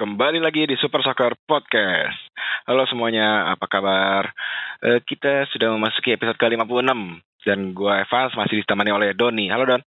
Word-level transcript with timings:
kembali 0.00 0.40
lagi 0.40 0.64
di 0.64 0.80
Super 0.80 1.04
Soccer 1.04 1.36
Podcast. 1.44 2.32
Halo 2.64 2.88
semuanya, 2.88 3.52
apa 3.52 3.68
kabar? 3.68 4.32
Eh, 4.80 5.04
kita 5.04 5.44
sudah 5.52 5.76
memasuki 5.76 6.16
episode 6.16 6.40
ke-56 6.40 7.20
dan 7.44 7.76
gue 7.76 7.92
Evans 8.00 8.32
masih 8.32 8.64
ditemani 8.64 8.96
oleh 8.96 9.12
Doni. 9.12 9.52
Halo 9.52 9.68
Don. 9.68 9.84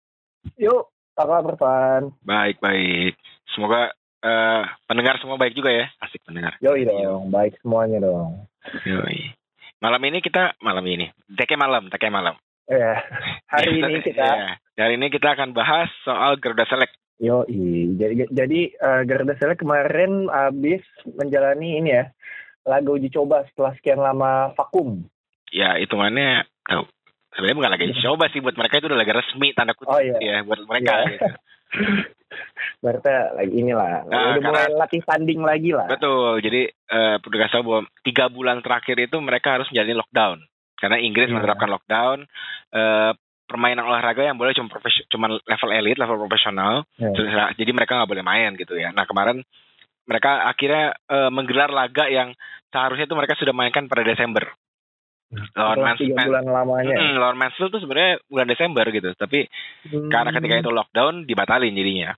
Yuk, 0.57 0.89
apa 1.13 1.45
kabar 1.45 1.55
Pan? 1.61 2.03
Baik, 2.25 2.57
baik. 2.57 3.21
Semoga 3.53 3.93
eh, 4.25 4.63
pendengar 4.89 5.21
semua 5.21 5.37
baik 5.37 5.53
juga 5.53 5.77
ya. 5.77 5.93
Asik 6.01 6.25
pendengar. 6.25 6.57
Yoi 6.65 6.89
dong, 6.89 7.29
baik 7.29 7.61
semuanya 7.61 8.01
dong. 8.01 8.49
Yoi. 8.89 9.37
Malam 9.85 10.01
ini 10.09 10.25
kita, 10.25 10.57
malam 10.65 10.89
ini, 10.89 11.13
teke 11.37 11.61
malam, 11.61 11.93
teke 11.93 12.09
malam. 12.09 12.33
Ya, 12.65 12.97
hari 13.53 13.77
ini 13.77 14.01
kita, 14.01 14.57
Ya, 14.73 14.89
hari 14.89 14.97
ini 14.97 15.13
kita 15.13 15.37
akan 15.37 15.53
bahas 15.53 15.93
soal 16.01 16.41
Garuda 16.41 16.65
Select. 16.65 16.97
Yoi. 17.19 17.95
Jadi, 17.95 18.15
jadi 18.29 18.61
eh, 18.71 19.03
Garuda 19.05 19.35
Select 19.35 19.61
kemarin 19.61 20.27
habis 20.27 20.83
menjalani 21.05 21.79
ini 21.79 21.91
ya, 21.93 22.05
laga 22.63 22.89
uji 22.89 23.09
coba 23.09 23.43
setelah 23.47 23.75
sekian 23.75 23.99
lama 23.99 24.51
vakum. 24.55 25.03
Ya, 25.49 25.77
hitungannya, 25.77 26.43
tahu. 26.63 26.85
Sebenarnya 27.33 27.57
bukan 27.57 27.73
lagi 27.73 27.87
coba 28.01 28.25
sih 28.29 28.41
buat 28.41 28.55
mereka 28.55 28.79
itu 28.79 28.87
udah 28.87 28.99
lagi 28.99 29.13
resmi 29.13 29.53
tanda 29.53 29.73
kutip 29.73 29.93
Oh, 29.93 30.01
iya. 30.01 30.17
ya 30.19 30.37
buat 30.43 30.59
mereka. 30.65 30.93
Iya. 30.97 31.07
gitu. 31.09 31.27
Berarti 32.79 33.09
lagi 33.35 33.53
inilah, 33.55 34.05
Nah, 34.07 34.37
udah 34.37 34.43
mulai 34.43 34.65
karena- 34.67 34.79
latih 34.79 35.03
tanding 35.03 35.41
lagi 35.43 35.71
lah. 35.73 35.87
Betul. 35.87 36.39
Jadi 36.41 36.61
eh 36.69 37.15
perlu 37.19 37.33
dikasih 37.33 37.55
tahu 37.55 37.65
bahwa 37.65 37.81
tiga 38.03 38.25
bulan 38.29 38.59
terakhir 38.61 38.97
itu 38.99 39.17
mereka 39.19 39.59
harus 39.59 39.67
menjalani 39.69 39.97
lockdown 39.97 40.39
karena 40.77 40.97
Inggris 40.99 41.29
Iya. 41.29 41.35
menerapkan 41.35 41.71
lockdown. 41.71 42.19
Eh, 42.71 43.13
permainan 43.49 43.89
olahraga 43.89 44.21
yang 44.23 44.37
boleh 44.37 44.53
cuma 44.53 44.69
profes- 44.69 45.09
cuma 45.09 45.27
level 45.33 45.71
elit, 45.73 45.97
level 45.97 46.21
profesional. 46.21 46.85
Ya. 47.01 47.09
Terus- 47.11 47.33
Jadi 47.57 47.71
mereka 47.73 47.97
nggak 47.97 48.11
boleh 48.13 48.23
main 48.23 48.53
gitu 48.55 48.77
ya. 48.77 48.93
Nah 48.93 49.09
kemarin 49.09 49.41
mereka 50.05 50.45
akhirnya 50.45 50.93
eh, 51.09 51.31
menggelar 51.33 51.73
laga 51.73 52.07
yang 52.07 52.37
seharusnya 52.69 53.09
itu 53.09 53.17
mereka 53.17 53.35
sudah 53.35 53.57
mainkan 53.57 53.89
pada 53.89 54.05
Desember. 54.05 54.45
Lawan 55.29 55.45
Setelah 55.45 55.77
Mans- 55.85 56.01
tiga 56.01 56.15
Man- 56.17 56.29
bulan 56.29 56.45
lamanya. 56.49 56.97
Mm, 56.97 57.15
lawan 57.17 57.37
Mansfield 57.37 57.69
tuh 57.69 57.81
sebenarnya 57.85 58.17
bulan 58.29 58.49
Desember 58.49 58.85
gitu. 58.89 59.11
Tapi 59.13 59.45
Hmm, 59.85 60.09
karena 60.09 60.31
ketika 60.33 60.55
itu 60.59 60.71
lockdown 60.71 61.15
dibatalin 61.25 61.73
jadinya. 61.73 62.13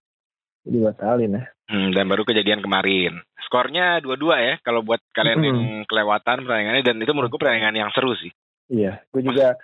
dibatalin 0.60 1.40
ya. 1.40 1.44
Hmm, 1.66 1.90
dan 1.90 2.04
baru 2.04 2.22
kejadian 2.22 2.60
kemarin. 2.60 3.16
Skornya 3.42 3.98
dua-dua 3.98 4.38
ya 4.38 4.54
kalau 4.60 4.84
buat 4.84 5.00
kalian 5.10 5.38
Mm. 5.40 5.46
yang 5.46 5.58
kelewatan 5.88 6.44
pertandingannya 6.44 6.84
dan 6.84 7.00
itu 7.00 7.10
menurutku 7.10 7.40
pertandingan 7.40 7.74
yang 7.74 7.90
seru 7.90 8.14
sih. 8.14 8.30
Iya, 8.68 9.02
gue 9.10 9.22
juga 9.24 9.58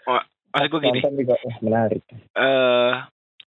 Maksud 0.57 0.71
gue 0.73 0.81
gini, 0.83 1.01
juga 1.05 1.37
menarik. 1.61 2.03
eh 2.33 2.93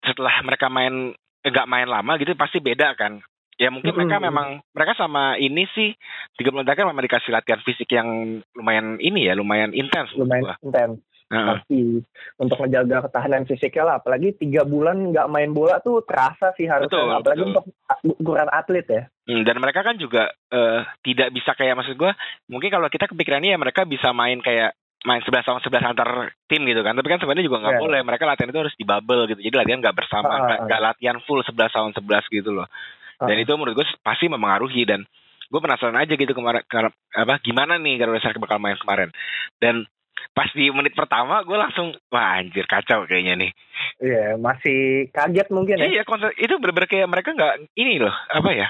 setelah 0.01 0.35
mereka 0.41 0.67
main 0.67 1.13
nggak 1.41 1.69
main 1.69 1.85
lama 1.85 2.17
gitu 2.17 2.33
pasti 2.33 2.57
beda 2.57 2.97
kan. 2.97 3.21
Ya 3.55 3.71
mungkin 3.71 3.93
Mm-mm. 3.93 4.09
mereka 4.09 4.17
memang 4.19 4.47
mereka 4.73 4.97
sama 4.97 5.37
ini 5.37 5.63
sih 5.71 5.93
tiga 6.35 6.51
bulan 6.51 6.65
terakhir 6.65 6.89
memang 6.89 7.05
dikasih 7.05 7.31
latihan 7.31 7.61
fisik 7.61 7.87
yang 7.87 8.07
lumayan 8.51 8.99
ini 8.99 9.29
ya 9.29 9.33
lumayan 9.33 9.71
intens. 9.71 10.11
Lumayan 10.13 10.57
intens. 10.59 10.99
Heeh. 11.25 11.57
pasti 11.57 12.05
untuk 12.37 12.61
menjaga 12.61 13.09
ketahanan 13.09 13.49
fisiknya 13.49 13.81
lah 13.81 13.95
apalagi 13.97 14.37
tiga 14.37 14.61
bulan 14.61 15.09
nggak 15.09 15.25
main 15.25 15.57
bola 15.57 15.81
tuh 15.81 16.05
terasa 16.05 16.53
sih 16.53 16.69
harusnya 16.69 17.01
Betul, 17.01 17.17
apalagi 17.17 17.41
betul. 17.41 17.49
untuk 17.49 17.65
ukuran 18.13 18.49
atlet 18.53 18.85
ya 18.85 19.03
Hmm, 19.25 19.41
dan 19.41 19.57
mereka 19.57 19.81
kan 19.81 19.97
juga 19.97 20.29
eh, 20.53 20.85
tidak 21.01 21.33
bisa 21.33 21.57
kayak 21.57 21.81
maksud 21.81 21.97
gue 21.97 22.13
mungkin 22.45 22.69
kalau 22.69 22.85
kita 22.93 23.09
kepikirannya 23.09 23.57
ya 23.57 23.59
mereka 23.59 23.89
bisa 23.89 24.13
main 24.13 24.37
kayak 24.37 24.77
main 25.05 25.21
11 25.21 25.45
lawan 25.45 25.61
11 25.61 25.85
antar 25.85 26.09
tim 26.45 26.61
gitu 26.65 26.81
kan. 26.81 26.93
Tapi 26.93 27.07
kan 27.07 27.19
sebenarnya 27.21 27.45
juga 27.45 27.61
nggak 27.61 27.75
Iya. 27.77 27.83
boleh. 27.85 27.99
Mereka 28.01 28.23
latihan 28.25 28.49
itu 28.49 28.59
harus 28.59 28.75
di 28.75 28.83
bubble 28.83 29.21
gitu. 29.27 29.39
Jadi 29.39 29.55
latihan 29.55 29.79
nggak 29.79 29.95
bersama 29.95 30.27
Ah, 30.27 30.39
nggak 30.43 30.59
ah. 30.59 30.65
nggak 30.65 30.81
latihan 30.83 31.17
full 31.23 31.39
11 31.39 31.71
lawan 31.71 31.93
11 31.93 32.25
gitu 32.27 32.49
loh. 32.49 32.67
Dan 33.15 33.37
itu 33.37 33.53
menurut 33.53 33.75
gue 33.75 33.87
pasti 34.01 34.25
mempengaruhi. 34.25 34.83
Dan 34.83 35.05
gue 35.45 35.59
penasaran 35.59 35.95
aja 35.95 36.11
gitu 36.11 36.33
kemarin 36.33 36.65
kar- 36.65 36.91
apa 37.11 37.37
gimana 37.39 37.77
nih 37.77 37.95
Garuda 37.95 38.19
Select 38.19 38.41
bakal 38.41 38.57
main 38.57 38.75
kemarin. 38.75 39.13
Dan 39.55 39.85
pas 40.31 40.49
di 40.49 40.67
menit 40.67 40.91
pertama 40.91 41.39
gue 41.41 41.53
langsung 41.53 41.93
wah 42.09 42.35
anjir 42.35 42.65
kacau 42.65 43.05
kayaknya 43.05 43.37
nih. 43.37 43.51
Iya 43.97 44.35
masih 44.35 45.07
kaget 45.09 45.47
mungkin 45.47 45.77
ya. 45.77 45.87
Iya, 45.87 46.01
konser 46.03 46.33
itu 46.35 46.51
bener-bener 46.57 46.89
kayak 46.89 47.07
mereka 47.07 47.31
nggak 47.31 47.71
ini 47.73 47.99
loh, 47.99 48.11
apa 48.27 48.51
ya? 48.51 48.67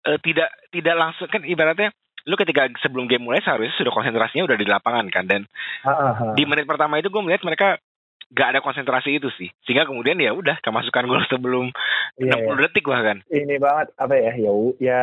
eh, 0.00 0.16
tidak 0.18 0.48
tidak 0.70 0.96
langsung 0.96 1.28
kan 1.28 1.44
ibaratnya 1.44 1.92
lu 2.28 2.34
ketika 2.36 2.68
sebelum 2.84 3.08
game 3.08 3.24
mulai 3.24 3.40
seharusnya 3.40 3.76
sudah 3.76 3.92
konsentrasinya 3.92 4.48
udah 4.48 4.58
di 4.60 4.66
lapangan 4.68 5.06
kan 5.08 5.24
dan 5.24 5.42
ah. 5.86 6.36
di 6.36 6.44
menit 6.44 6.68
pertama 6.68 7.00
itu 7.00 7.08
gue 7.08 7.22
melihat 7.24 7.44
mereka 7.46 7.68
gak 8.30 8.54
ada 8.56 8.60
konsentrasi 8.62 9.18
itu 9.18 9.26
sih. 9.34 9.50
Sehingga 9.66 9.90
kemudian 9.90 10.14
ya 10.22 10.30
udah 10.30 10.62
kemasukan 10.62 11.04
gol 11.10 11.22
sebelum 11.26 11.74
Iya, 12.20 12.36
60 12.46 12.64
detik 12.68 12.84
bahkan. 12.84 13.24
Ini 13.32 13.56
banget 13.56 13.96
apa 13.96 14.14
ya 14.18 14.32
ya 14.36 14.52
ya 14.76 15.02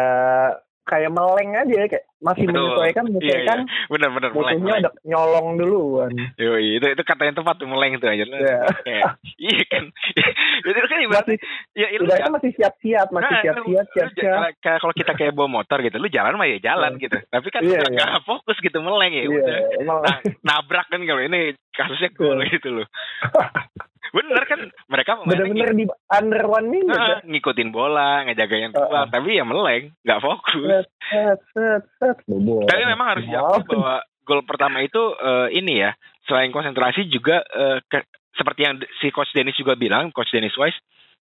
kayak 0.87 1.11
meleng 1.11 1.51
aja 1.53 1.73
ya 1.75 1.85
kayak 1.85 2.05
masih 2.17 2.43
Betul. 2.43 2.57
menyesuaikan 2.57 3.03
iya 3.03 3.11
iya 3.11 3.13
menyesuaikan 3.13 3.59
bener-bener 3.87 4.29
mulai 4.31 4.53
musuhnya 4.55 4.73
udah 4.79 4.93
nyolong 5.03 5.47
duluan 5.53 6.11
Yoi, 6.35 6.65
itu 6.75 6.87
itu 6.87 7.03
kata 7.03 7.21
yang 7.23 7.35
tepat 7.35 7.55
tuh 7.55 7.67
meleng 7.67 7.93
tuh 7.95 8.07
aja 8.07 8.23
Iya. 8.23 8.57
Kayak, 8.81 9.11
iya 9.37 9.61
kan 9.67 9.83
itu 10.65 10.79
kan 10.81 10.99
ibaratnya 10.99 11.25
masih 11.29 11.37
ya 11.75 11.87
lu 11.93 12.03
ibaratnya 12.03 12.31
masih 12.33 12.51
siap-siap 12.53 13.07
masih 13.09 13.27
Nah, 13.27 13.41
siap-siap 13.43 13.55
lu- 13.59 13.75
lu 13.75 13.91
siap-siap 13.93 14.39
kayak- 14.57 14.79
kalau 14.79 14.93
kita 14.93 15.11
kayak 15.13 15.33
bawa 15.33 15.49
motor 15.51 15.77
gitu, 15.79 15.95
lu 15.95 16.07
jalan 16.07 16.33
mah 16.33 16.47
ya 16.47 16.57
jalan 16.57 16.95
Iya. 16.95 17.01
gitu. 17.03 17.17
Tapi 17.27 17.47
kan 17.49 17.61
Iya, 17.61 17.69
nggak 17.77 17.91
iya. 17.91 17.97
nggak 18.07 18.23
fokus 18.23 18.57
gitu 18.57 18.77
meleng 18.79 19.11
ya 19.11 19.23
Iya, 19.23 19.29
udah. 19.29 19.57
Nah, 19.83 20.17
nabrak 20.41 20.87
kan 20.87 21.01
kalau 21.01 21.21
ini 21.21 21.39
kasusnya 21.69 22.09
Iya. 22.09 22.45
gitu 22.49 22.69
loh. 22.73 22.87
Bener 24.09 24.43
kan 24.43 24.59
mereka 24.87 25.11
bener-bener 25.21 25.71
di 25.71 25.85
under 26.09 26.43
one 26.43 26.67
minute 26.67 26.95
ya. 26.95 27.17
ngikutin 27.21 27.69
bola, 27.69 28.23
ngejagain 28.23 28.69
Heeh. 28.69 28.73
peluang, 28.73 29.07
tapi 29.09 29.29
ya 29.31 29.43
meleng, 29.43 29.83
nggak 29.99 30.19
fokus. 30.19 30.63
set 30.63 30.87
set 31.03 31.39
set 31.51 31.83
set 31.97 32.17
bobo 32.23 32.63
Tapi 32.63 32.83
memang 32.83 33.07
harus 33.09 33.25
diakui 33.25 33.63
bahwa 33.69 33.95
gol 34.21 34.41
pertama 34.43 34.79
itu 34.79 34.99
eh, 35.13 35.47
ini 35.53 35.79
ya, 35.79 35.91
selain 36.23 36.49
konsentrasi 36.49 37.07
juga 37.07 37.43
eh, 37.45 37.79
ke- 37.83 38.07
seperti 38.33 38.61
yang 38.61 38.75
si 38.97 39.09
coach 39.09 39.31
Dennis 39.31 39.55
juga 39.55 39.73
bilang, 39.73 40.11
coach 40.11 40.29
Dennis 40.29 40.53
Wise 40.53 40.77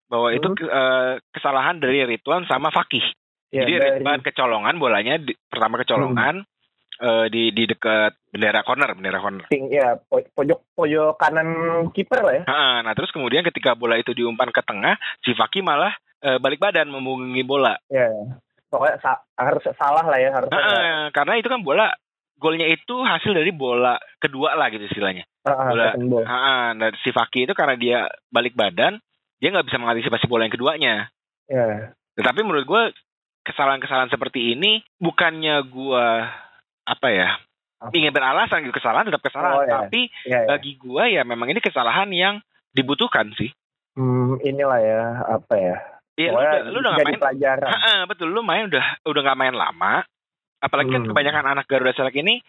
bahwa 0.06 0.30
itu 0.30 0.46
Hmm. 0.46 0.56
ke- 0.56 0.68
eh, 0.68 1.12
kesalahan 1.30 1.76
dari 1.76 2.04
Ridwan 2.04 2.44
sama 2.44 2.70
Fakih. 2.70 3.02
Ya, 3.48 3.62
Jadi 3.62 3.72
dari- 3.72 3.82
Hmm. 3.88 3.96
Ridwan 4.00 4.20
kecolongan 4.22 4.74
bolanya 4.76 5.14
di, 5.16 5.32
pertama 5.44 5.78
kecolongan 5.78 6.42
eh, 7.00 7.26
di 7.28 7.52
di 7.52 7.64
dekat 7.68 8.16
bendera 8.32 8.60
corner, 8.64 8.92
bendera 8.96 9.20
corner. 9.20 9.46
Ting- 9.48 9.72
ya 9.72 9.96
po- 9.96 10.24
pojok 10.34 10.76
pojok 10.76 11.16
kanan 11.20 11.48
kiper 11.92 12.20
lah 12.22 12.34
ya. 12.40 12.42
Ha, 12.48 12.82
nah 12.84 12.92
terus 12.96 13.12
kemudian 13.12 13.44
ketika 13.44 13.76
bola 13.76 13.96
itu 14.00 14.12
diumpan 14.12 14.52
ke 14.52 14.62
tengah, 14.64 14.96
si 15.24 15.32
Faki 15.36 15.60
malah 15.60 15.92
eh, 16.24 16.40
balik 16.40 16.60
badan 16.60 16.88
membungkuk 16.88 17.44
bola. 17.46 17.76
Ya. 17.92 18.08
Pokoknya 18.66 18.98
sa- 18.98 19.22
harus 19.38 19.62
salah 19.78 20.04
lah 20.04 20.18
ya 20.18 20.30
harusnya. 20.34 20.58
Ha, 20.58 21.14
karena 21.14 21.38
itu 21.38 21.46
kan 21.46 21.62
bola 21.62 21.92
golnya 22.36 22.68
itu 22.68 23.00
hasil 23.00 23.32
dari 23.32 23.48
bola 23.52 23.96
kedua 24.20 24.52
lah 24.52 24.68
gitu 24.68 24.84
istilahnya. 24.84 25.24
Ah, 25.46 25.72
ah, 25.72 25.96
bola. 25.96 26.24
Ha, 26.26 26.40
dan 26.76 26.92
si 27.00 27.14
Faki 27.14 27.48
itu 27.48 27.54
karena 27.56 27.78
dia 27.78 27.98
balik 28.28 28.52
badan, 28.52 29.00
dia 29.40 29.48
nggak 29.52 29.66
bisa 29.70 29.80
mengantisipasi 29.80 30.28
bola 30.28 30.44
yang 30.44 30.54
keduanya. 30.54 30.94
Ya. 31.48 31.96
Tetapi 32.18 32.42
menurut 32.44 32.66
gue 32.66 32.82
kesalahan-kesalahan 33.46 34.10
seperti 34.10 34.58
ini 34.58 34.82
bukannya 34.98 35.62
gue 35.70 36.06
apa 36.86 37.08
ya 37.10 37.28
ingin 37.92 38.08
beralasan 38.08 38.62
gitu 38.62 38.72
kesalahan 38.72 39.04
tetap 39.04 39.20
kesalahan 39.20 39.58
Oh, 39.58 39.62
ya. 39.62 39.72
tapi 39.84 40.08
Ya, 40.24 40.42
ya. 40.42 40.48
bagi 40.48 40.72
gua 40.76 41.04
ya 41.06 41.22
memang 41.22 41.50
ini 41.50 41.60
kesalahan 41.60 42.08
yang 42.08 42.40
dibutuhkan 42.72 43.30
sih. 43.34 43.52
Hmm, 43.92 44.40
inilah 44.40 44.80
ya 44.80 45.00
apa 45.28 45.54
ya. 45.56 45.76
Iya, 46.16 46.30
lu, 46.30 46.38
udah- 46.38 46.64
lu 46.66 46.78
udah 46.78 46.92
gak 46.94 47.04
main. 47.04 47.20
pelajaran. 47.20 47.68
Ha-ha, 47.68 47.94
betul, 48.04 48.28
lu 48.28 48.40
main 48.40 48.64
udah 48.66 48.84
udah 49.02 49.20
gak 49.22 49.36
main 49.36 49.52
lama. 49.52 50.00
Apalagi 50.56 50.88
kan 50.90 51.02
Hmm. 51.04 51.10
kebanyakan 51.10 51.44
anak 51.46 51.64
Garuda 51.66 51.92
Select 51.92 52.16
ini 52.16 52.40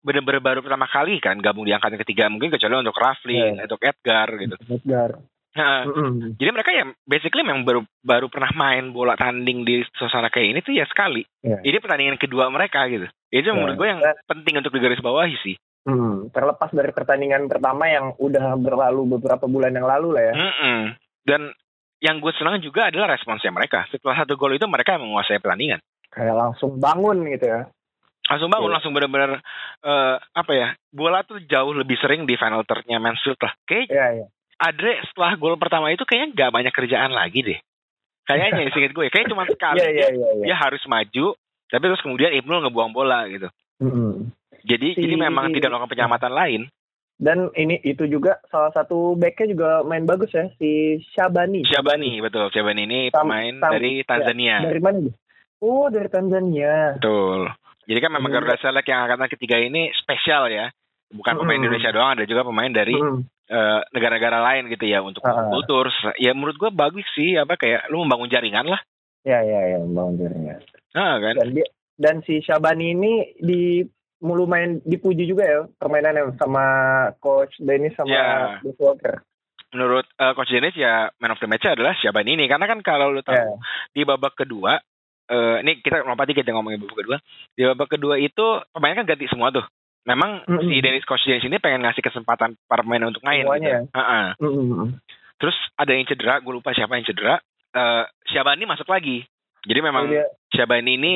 bener-bener 0.00 0.40
baru 0.40 0.60
pertama 0.60 0.84
kali 0.84 1.16
kan 1.16 1.36
gabung 1.38 1.64
di 1.64 1.72
angkatan 1.72 1.96
ketiga 1.98 2.28
mungkin 2.28 2.48
kecuali 2.48 2.76
untuk 2.76 2.96
Rafli, 2.96 3.36
Iya. 3.36 3.64
untuk 3.64 3.80
Edgar 3.80 4.28
gitu. 4.36 4.56
Edgar. 4.66 5.10
Ha, 5.54 5.86
Mm-mm. 5.86 6.34
jadi 6.34 6.50
mereka 6.50 6.74
ya 6.74 6.82
basically 7.06 7.46
memang 7.46 7.62
baru 7.62 7.80
baru 8.02 8.26
pernah 8.26 8.50
main 8.58 8.90
bola 8.90 9.14
tanding 9.14 9.62
di 9.62 9.86
suasana 9.94 10.26
kayak 10.26 10.50
ini 10.50 10.60
tuh 10.60 10.74
ya 10.74 10.82
sekali. 10.90 11.22
Iya. 11.46 11.62
Ini 11.62 11.78
pertandingan 11.78 12.18
kedua 12.18 12.50
mereka 12.50 12.82
gitu. 12.90 13.06
Itu 13.30 13.48
Iya. 13.48 13.54
menurut 13.54 13.78
gue 13.78 13.86
yang 13.86 14.02
penting 14.26 14.54
untuk 14.58 14.74
digarisbawahi 14.74 15.36
sih. 15.46 15.54
Hmm, 15.86 16.26
terlepas 16.34 16.74
dari 16.74 16.90
pertandingan 16.90 17.46
pertama 17.46 17.86
yang 17.86 18.18
udah 18.18 18.58
berlalu 18.58 19.14
beberapa 19.14 19.46
bulan 19.46 19.70
yang 19.70 19.86
lalu 19.86 20.18
lah 20.18 20.22
ya. 20.26 20.34
Mm-mm. 20.34 20.80
Dan 21.22 21.40
yang 22.02 22.18
gue 22.18 22.34
senang 22.34 22.58
juga 22.58 22.90
adalah 22.90 23.14
responsnya 23.14 23.54
mereka. 23.54 23.86
Setelah 23.94 24.26
satu 24.26 24.34
gol 24.34 24.58
itu 24.58 24.66
mereka 24.66 24.98
menguasai 24.98 25.38
pertandingan. 25.38 25.78
Kayak 26.10 26.34
langsung 26.34 26.82
bangun 26.82 27.30
gitu 27.30 27.46
ya. 27.46 27.70
Langsung 28.24 28.48
bangun, 28.50 28.72
Iya. 28.72 28.74
langsung 28.74 28.92
benar-benar 28.96 29.30
eh, 29.84 30.16
apa 30.18 30.52
ya? 30.52 30.68
Bola 30.90 31.22
tuh 31.22 31.38
jauh 31.44 31.76
lebih 31.76 31.94
sering 32.00 32.24
di 32.24 32.34
final 32.34 32.64
third-nya 32.64 32.98
Mansfield 32.98 33.38
lah. 33.38 33.52
Kayak 33.62 33.86
Iya, 33.92 34.06
iya. 34.18 34.26
Adre 34.64 35.04
setelah 35.04 35.36
gol 35.36 35.56
pertama 35.56 35.92
itu 35.92 36.02
kayaknya 36.02 36.28
nggak 36.32 36.52
banyak 36.52 36.72
kerjaan 36.72 37.12
lagi 37.12 37.44
deh. 37.44 37.58
Kayaknya 38.24 38.72
singkat 38.72 38.92
gue, 38.92 39.12
kayak 39.12 39.28
cuma 39.28 39.44
sekali 39.52 39.78
Iya, 39.78 39.88
iya, 39.90 40.06
iya, 40.10 40.28
iya. 40.32 40.44
dia 40.44 40.56
harus 40.56 40.80
maju, 40.88 41.36
tapi 41.68 41.84
terus 41.84 42.00
kemudian 42.00 42.32
Ibnul 42.32 42.64
ngebuang 42.64 42.90
bola 42.90 43.28
gitu. 43.28 43.52
Mm-mm. 43.78 44.32
Jadi 44.64 44.96
Si- 44.96 45.00
jadi 45.00 45.14
memang 45.18 45.52
tidak 45.52 45.68
melakukan 45.68 45.92
penyelamatan 45.92 46.32
lain. 46.32 46.62
Dan 47.14 47.46
ini 47.54 47.78
itu 47.78 48.08
juga 48.08 48.42
salah 48.48 48.72
satu 48.72 49.14
backnya 49.14 49.46
juga 49.46 49.68
main 49.82 50.02
bagus 50.02 50.32
ya 50.32 50.50
si 50.56 50.98
Syabani. 51.12 51.62
Syabani 51.62 52.18
betul, 52.18 52.50
Syabani 52.50 52.82
ini 52.84 53.00
pemain 53.08 53.54
sam- 53.54 53.70
dari 53.70 54.02
Tanzania. 54.02 54.64
Dari 54.64 54.80
mana 54.80 54.98
dia? 54.98 55.14
Oh, 55.60 55.86
dari 55.86 56.08
Tanzania. 56.08 56.98
Betul. 56.98 57.52
Jadi 57.84 57.98
kan 58.00 58.10
memang 58.10 58.28
Hmm. 58.28 58.40
Garuda 58.40 58.56
Select 58.58 58.88
yang 58.88 59.04
angkatan 59.04 59.28
ketiga 59.30 59.56
ini 59.58 59.92
spesial 59.94 60.48
ya. 60.48 60.72
Bukan 61.14 61.38
pemain 61.38 61.54
Hmm. 61.54 61.64
Indonesia 61.64 61.94
doang, 61.94 62.10
ada 62.12 62.26
juga 62.26 62.42
pemain 62.42 62.68
dari 62.68 62.98
Hmm. 62.98 63.22
eh, 63.44 63.80
negara-negara 63.92 64.40
lain 64.40 64.66
gitu 64.68 64.84
ya 64.84 64.98
untuk 64.98 65.20
Ah. 65.20 65.46
kultur. 65.46 65.86
Ya 66.16 66.32
menurut 66.32 66.56
gua 66.56 66.72
bagus 66.72 67.04
sih 67.12 67.36
apa 67.36 67.54
kayak 67.54 67.86
lu 67.88 68.02
membangun 68.02 68.26
jaringan 68.26 68.66
lah. 68.66 68.80
Ya, 69.20 69.40
ya, 69.40 69.60
ya, 69.68 69.78
Bang 69.84 70.16
Jaringan. 70.16 70.60
Nah, 70.92 71.16
kan. 71.16 71.34
Dan 71.38 71.48
dia 71.52 71.66
dan 71.94 72.16
si 72.24 72.40
Syabani 72.40 72.92
ini 72.92 73.12
di 73.36 73.84
lumayan 74.20 74.80
dipuji 74.80 75.24
juga 75.24 75.44
ya 75.44 75.60
permainannya 75.70 76.34
sama 76.36 76.64
coach 77.20 77.52
Dennis 77.60 77.92
sama 77.94 78.08
Ya. 78.08 78.24
Bruce 78.60 78.80
Walker. 78.80 79.14
Menurut 79.70 80.08
eh, 80.08 80.32
coach 80.32 80.48
Dennis 80.48 80.74
ya 80.74 81.12
man 81.18 81.32
of 81.32 81.40
the 81.40 81.46
match 81.46 81.64
adalah 81.64 81.92
Syabani 81.94 82.34
ini 82.34 82.48
karena 82.48 82.64
kan 82.64 82.80
kalau 82.80 83.12
lu 83.12 83.20
tahu 83.20 83.36
Ya. 83.36 83.48
di 83.92 84.02
babak 84.02 84.34
kedua 84.34 84.80
eh 85.24 85.56
ini 85.60 85.80
kita 85.80 86.00
lompat 86.00 86.28
dikit 86.28 86.44
ya 86.44 86.52
ngomongin 86.52 86.80
babak 86.80 86.96
kedua. 86.96 87.16
Di 87.52 87.62
babak 87.66 87.88
kedua 87.90 88.14
itu 88.16 88.44
pemain 88.72 88.92
kan 88.94 89.04
ganti 89.04 89.28
semua 89.28 89.48
tuh. 89.48 89.64
Memang 90.04 90.44
Mm-mm. 90.44 90.68
si 90.68 90.84
Dennis 90.84 91.08
coach 91.08 91.24
Dennis 91.24 91.44
ini 91.44 91.56
pengen 91.56 91.80
ngasih 91.80 92.04
kesempatan 92.04 92.60
para 92.68 92.84
pemain 92.84 93.08
untuk 93.08 93.24
main 93.24 93.40
Semuanya. 93.42 93.88
gitu. 93.88 93.96
Heeh. 93.96 94.26
Mm-mm. 94.38 94.88
Terus 95.34 95.56
ada 95.74 95.92
yang 95.92 96.04
cedera, 96.04 96.38
gue 96.38 96.52
lupa 96.52 96.70
siapa 96.70 96.94
yang 96.94 97.04
cedera. 97.04 97.40
Eh 97.72 98.04
Syabani 98.28 98.64
masuk 98.64 98.86
lagi. 98.86 99.24
Jadi 99.64 99.80
memang 99.80 100.04
Oh, 100.06 100.28
Syabani 100.52 100.94
ini 100.94 101.12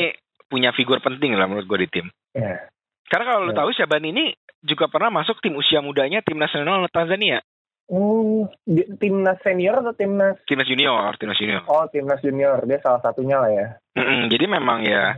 punya 0.48 0.72
figur 0.72 0.98
penting 0.98 1.36
lah 1.36 1.44
menurut 1.44 1.68
gue 1.68 1.84
di 1.84 1.88
tim. 1.92 2.06
ya. 2.32 2.64
Karena 3.04 3.24
kalau 3.24 3.40
lu 3.44 3.52
Ya. 3.52 3.60
tahu 3.60 3.70
Syabani 3.72 4.08
ini 4.10 4.24
juga 4.60 4.88
pernah 4.88 5.08
masuk 5.10 5.40
tim 5.40 5.52
usia 5.54 5.78
mudanya 5.78 6.20
tim 6.20 6.36
nasional 6.36 6.82
Tanzania, 6.88 7.40
Hmm, 7.88 8.44
timnas 9.00 9.40
senior 9.40 9.80
atau 9.80 9.96
timnas? 9.96 10.36
timnas 10.44 10.68
junior, 10.68 11.08
timnas 11.16 11.40
junior. 11.40 11.64
Oh, 11.64 11.88
timnas 11.88 12.20
junior. 12.20 12.60
Dia 12.64 12.80
salah 12.84 13.00
satunya 13.00 13.40
lah 13.40 13.48
ya. 13.48 13.66
Mm-mm, 13.96 14.28
jadi 14.28 14.44
memang 14.44 14.84
ya 14.84 15.16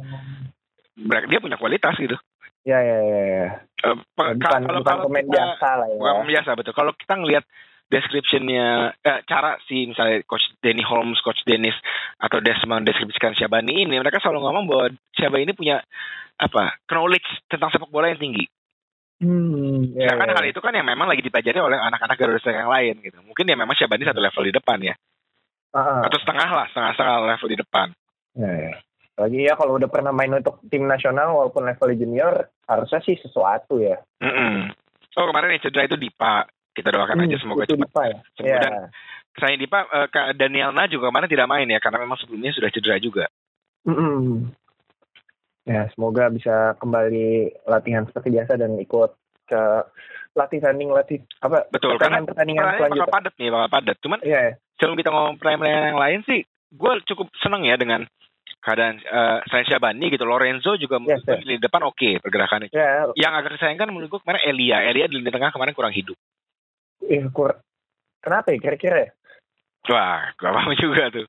mereka- 0.95 1.27
dia 1.27 1.41
punya 1.41 1.57
kualitas 1.57 1.95
gitu. 1.99 2.15
Ya, 2.61 2.79
ya, 2.81 2.99
ya. 3.01 3.23
ya. 3.25 3.47
Pe- 3.81 4.37
Bukan, 4.37 4.37
kalau 4.41 4.81
bukan 4.81 4.85
kalau 4.85 5.03
pemain 5.09 5.25
kita- 5.25 5.33
biasa 5.33 5.69
lah 5.81 5.89
ya. 5.89 5.97
Bukan 5.97 6.13
pemain 6.13 6.31
biasa 6.37 6.51
betul. 6.59 6.75
Kalau 6.77 6.93
kita 6.93 7.15
ngelihat 7.17 7.45
description-nya 7.91 8.67
eh, 9.03 9.21
cara 9.27 9.59
si 9.67 9.89
misalnya 9.89 10.23
coach 10.29 10.45
Danny 10.63 10.85
Holmes, 10.85 11.19
coach 11.25 11.43
Dennis 11.43 11.75
atau 12.21 12.39
Desmond 12.39 12.87
deskripsikan 12.87 13.35
Syabani 13.35 13.83
ini, 13.89 13.99
mereka 13.99 14.23
selalu 14.23 14.47
ngomong 14.47 14.65
bahwa 14.69 14.87
Syabani 15.17 15.51
ini 15.51 15.55
punya 15.57 15.83
apa? 16.41 16.79
knowledge 16.89 17.27
tentang 17.51 17.69
sepak 17.73 17.91
bola 17.91 18.13
yang 18.13 18.21
tinggi. 18.21 18.47
Hmm, 19.21 19.93
ya, 19.93 20.09
Sedangkan 20.09 20.33
ya. 20.33 20.37
hal 20.41 20.47
itu 20.49 20.61
kan 20.65 20.73
yang 20.73 20.89
memang 20.89 21.05
lagi 21.05 21.21
dipelajari 21.21 21.61
oleh 21.61 21.77
anak-anak 21.77 22.17
Garuda 22.17 22.51
yang 22.57 22.73
lain 22.73 22.95
gitu. 23.05 23.19
Mungkin 23.21 23.45
ya 23.45 23.57
memang 23.57 23.77
Syabani 23.77 24.09
satu 24.09 24.21
level 24.21 24.49
di 24.49 24.55
depan 24.55 24.79
ya. 24.81 24.95
Ah. 25.77 26.03
Atau 26.09 26.17
setengah 26.25 26.49
lah, 26.49 26.67
setengah-setengah 26.73 27.17
level 27.29 27.49
di 27.53 27.59
depan. 27.61 27.89
Ya, 28.39 28.53
ya. 28.71 28.73
Lagi 29.21 29.45
ya 29.45 29.53
kalau 29.53 29.77
udah 29.77 29.93
pernah 29.93 30.11
main 30.11 30.33
untuk 30.33 30.65
tim 30.73 30.89
nasional 30.89 31.37
walaupun 31.37 31.69
level 31.69 31.93
junior 31.93 32.49
harusnya 32.65 33.05
sih 33.05 33.21
sesuatu 33.21 33.77
ya. 33.77 34.01
Mm-mm. 34.25 34.73
Oh 35.21 35.29
kemarin 35.29 35.53
yang 35.53 35.63
cedera 35.63 35.85
itu 35.85 36.01
Dipa. 36.01 36.49
Kita 36.73 36.89
doakan 36.89 37.29
aja 37.29 37.37
Hmm, 37.37 37.43
semoga 37.45 37.69
itu 37.69 37.77
cepat 37.77 37.85
Dipa 37.85 38.03
ya. 38.09 38.17
sembuh. 38.33 38.49
Ya. 38.49 38.61
Dan 38.65 38.73
selain 39.37 39.59
Dipa, 39.61 39.79
eh, 39.85 40.07
Kak 40.09 40.27
Danielna 40.41 40.89
juga 40.89 41.13
kemarin 41.13 41.29
tidak 41.29 41.51
main 41.51 41.69
ya 41.69 41.79
karena 41.79 41.99
memang 42.01 42.17
sebelumnya 42.17 42.57
sudah 42.57 42.71
cedera 42.73 42.97
juga. 42.97 43.29
Mm-mm. 43.85 44.49
Ya, 45.69 45.87
semoga 45.93 46.33
bisa 46.33 46.75
kembali 46.81 47.53
latihan 47.69 48.09
seperti 48.09 48.33
biasa 48.33 48.57
dan 48.57 48.81
ikut 48.81 49.13
ke 49.47 49.63
latih 50.33 50.63
tanding 50.63 50.89
latih 50.89 51.19
apa 51.43 51.67
Betul, 51.69 51.99
karena 51.99 52.23
pertandingan 52.23 52.25
pertandingan 52.25 52.65
Pertanyaan 52.65 52.71
bakal 52.71 52.81
selanjutnya. 52.81 53.15
padat 53.15 53.35
nih, 53.37 53.49
bakal 53.51 53.69
padat. 53.69 53.97
Cuman 54.01 54.19
ya. 54.25 54.43
sebelum 54.79 54.97
kita 54.97 55.11
ngomong 55.13 55.35
pertanyaan 55.37 55.91
yang 55.93 56.01
lain 56.01 56.21
sih, 56.25 56.41
gue 56.71 56.93
cukup 57.11 57.27
seneng 57.43 57.63
ya 57.67 57.75
dengan 57.77 58.07
keadaan 58.61 59.01
uh, 59.03 59.41
selain 59.49 59.67
Syabani 59.67 60.13
gitu. 60.13 60.25
Lorenzo 60.29 60.77
juga 60.77 61.01
Yes, 61.03 61.25
gue 61.25 61.41
di 61.43 61.57
depan 61.57 61.81
oke 61.85 62.21
pergerakannya. 62.21 62.69
ya, 62.71 63.09
Yang 63.17 63.33
agak 63.41 63.51
disayangkan 63.57 63.89
menurut 63.89 64.09
gue 64.13 64.21
kemarin 64.21 64.43
Elia. 64.45 64.85
Elia 64.85 65.09
di 65.09 65.17
lini 65.19 65.33
tengah 65.33 65.51
kemarin 65.51 65.73
kurang 65.73 65.93
hidup. 65.93 66.17
eh, 67.09 67.25
kur- 67.33 67.57
kenapa 68.21 68.53
ya 68.53 68.61
kira-kira 68.61 68.97
ya? 69.09 69.11
Wah, 69.89 70.29
gak 70.37 70.53
paham 70.53 70.77
juga 70.77 71.09
tuh. 71.09 71.25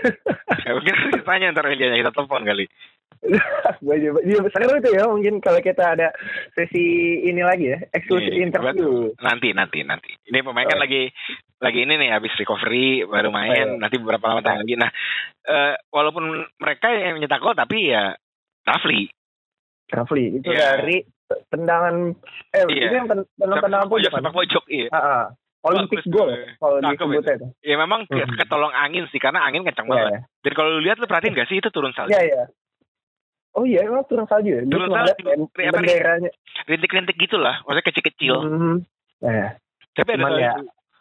ya, 0.68 0.70
mungkin 0.76 0.94
tanya 1.24 1.56
ntar 1.56 1.72
Elia 1.72 1.96
kita 1.96 2.12
telepon 2.12 2.44
kali. 2.44 2.68
Gue 3.82 3.96
iya, 3.98 4.12
seru 4.46 4.76
itu 4.76 4.90
ya 4.92 5.04
mungkin 5.08 5.40
kalau 5.40 5.58
kita 5.58 5.98
ada 5.98 6.14
sesi 6.52 6.84
ini 7.22 7.42
lagi 7.42 7.74
ya, 7.74 7.78
eksklusif 7.90 8.30
Iya, 8.30 8.44
interview. 8.44 9.10
Nanti, 9.18 9.50
nanti, 9.50 9.82
nanti. 9.82 10.10
Ini 10.24 10.38
pemain 10.40 10.62
kan 10.64 10.78
Oh. 10.78 10.84
lagi 10.84 11.10
lagi 11.56 11.78
ini 11.82 11.96
nih 11.96 12.12
habis 12.12 12.30
recovery 12.36 13.02
baru 13.02 13.32
main 13.32 13.50
Oh, 13.50 13.74
iya. 13.74 13.80
nanti 13.80 13.96
beberapa 13.96 14.24
lama 14.28 14.40
tahan 14.40 14.62
lagi. 14.62 14.74
Nah, 14.76 14.90
eh, 15.42 15.74
walaupun 15.88 16.24
mereka 16.54 16.92
yang 16.92 17.18
nyetak 17.18 17.40
gol 17.40 17.56
tapi 17.56 17.90
ya 17.90 18.14
Rafli. 18.62 19.08
Rafli 19.86 20.24
itu 20.36 20.46
Iya. 20.46 20.78
dari 20.78 20.96
tendangan 21.48 21.94
eh 22.52 22.62
Iya. 22.68 22.84
itu 22.84 22.94
yang 22.94 23.08
ten- 23.08 23.26
tendangan 23.34 23.64
tendangan 23.64 23.88
pojok 23.88 24.10
kan? 24.12 24.20
sepak 24.22 24.34
pojok 24.34 24.64
iya. 24.68 24.88
Ah, 24.90 24.98
ah. 25.00 25.24
Olympic 25.66 25.98
goal 26.06 26.30
tuh. 26.30 26.46
kalau 26.62 26.78
Cakep 26.78 26.94
disebutnya 26.94 27.34
itu. 27.34 27.46
Ya 27.64 27.74
memang 27.74 28.00
Hmm. 28.06 28.38
ketolong 28.38 28.70
angin 28.70 29.02
sih 29.10 29.18
karena 29.18 29.42
angin 29.42 29.66
kencang 29.66 29.82
Iya, 29.84 29.90
banget. 29.90 30.12
iya. 30.12 30.20
Dan 30.44 30.52
kalau 30.54 30.68
lu 30.70 30.80
lihat 30.80 30.98
lu 30.98 31.10
perhatiin 31.10 31.34
gak 31.34 31.48
sih 31.50 31.58
itu 31.58 31.68
turun 31.70 31.90
salju. 31.90 32.14
Iya, 32.14 32.22
iya. 32.22 32.42
Oh 33.56 33.64
iya, 33.64 33.88
emang 33.88 34.04
turun 34.04 34.28
salju 34.28 34.52
ya? 34.52 34.62
Turun 34.68 34.92
salju. 34.92 35.48
benderanya. 35.56 36.30
Rintik-rintik 36.68 37.16
gitu 37.16 37.40
lah, 37.40 37.64
maksudnya 37.64 37.88
kecil-kecil. 37.88 38.34
Hmm. 38.36 38.76
Nah, 39.24 39.56
Tapi 39.96 40.12
ada 40.12 40.28
ya, 40.36 40.52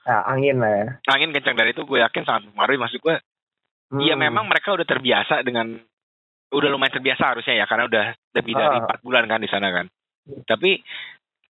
ah, 0.07 0.23
angin 0.31 0.63
lah 0.63 0.71
ya. 0.71 0.85
angin 1.11 1.35
kencang 1.35 1.59
dari 1.59 1.75
itu 1.75 1.83
gue 1.83 1.99
yakin 1.99 2.23
sangat 2.23 2.47
mempengaruhi 2.47 2.79
maksud 2.79 2.99
gue. 3.03 3.15
Hmm. 3.91 3.99
Iya 3.99 4.15
memang 4.15 4.47
mereka 4.47 4.71
udah 4.71 4.87
terbiasa 4.87 5.43
dengan 5.43 5.75
udah 6.55 6.69
lumayan 6.71 6.95
terbiasa 6.95 7.35
harusnya 7.35 7.59
ya 7.59 7.65
karena 7.67 7.91
udah 7.91 8.05
lebih 8.39 8.55
dari 8.55 8.77
Ah. 8.79 8.81
empat 8.87 8.99
bulan 9.03 9.27
kan 9.27 9.43
di 9.43 9.51
sana 9.51 9.67
kan. 9.75 9.91
Tapi 10.47 10.79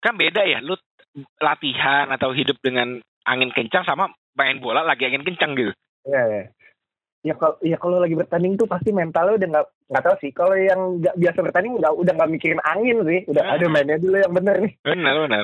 kan 0.02 0.18
beda 0.18 0.42
ya, 0.42 0.58
lu 0.66 0.74
latihan 1.38 2.10
atau 2.10 2.34
hidup 2.34 2.58
dengan 2.66 2.98
angin 3.24 3.54
kencang 3.54 3.86
sama 3.86 4.10
main 4.34 4.58
bola 4.58 4.82
lagi 4.82 5.06
angin 5.06 5.22
kencang 5.22 5.54
gitu. 5.54 5.72
Iya, 6.10 6.22
iya. 6.28 6.44
Ya 7.26 7.34
kalau 7.34 7.58
ya 7.66 7.74
kalau 7.82 7.98
lagi 7.98 8.14
bertanding 8.14 8.54
tuh 8.54 8.70
pasti 8.70 8.94
mentalnya 8.94 9.34
udah 9.34 9.48
nggak 9.50 9.66
nggak 9.90 10.04
tahu 10.06 10.16
sih. 10.22 10.30
Kalau 10.30 10.54
yang 10.54 11.02
nggak 11.02 11.18
biasa 11.18 11.40
bertanding 11.42 11.74
udah 11.74 11.90
udah 11.98 12.14
nggak 12.14 12.32
mikirin 12.38 12.62
angin 12.62 13.02
sih. 13.02 13.26
Udah 13.26 13.42
Ah. 13.42 13.58
ada 13.58 13.66
mainnya 13.66 13.98
dulu 13.98 14.14
yang 14.22 14.30
bener 14.30 14.56
nih. 14.62 14.74
Benar 14.86 15.16
benar. 15.26 15.44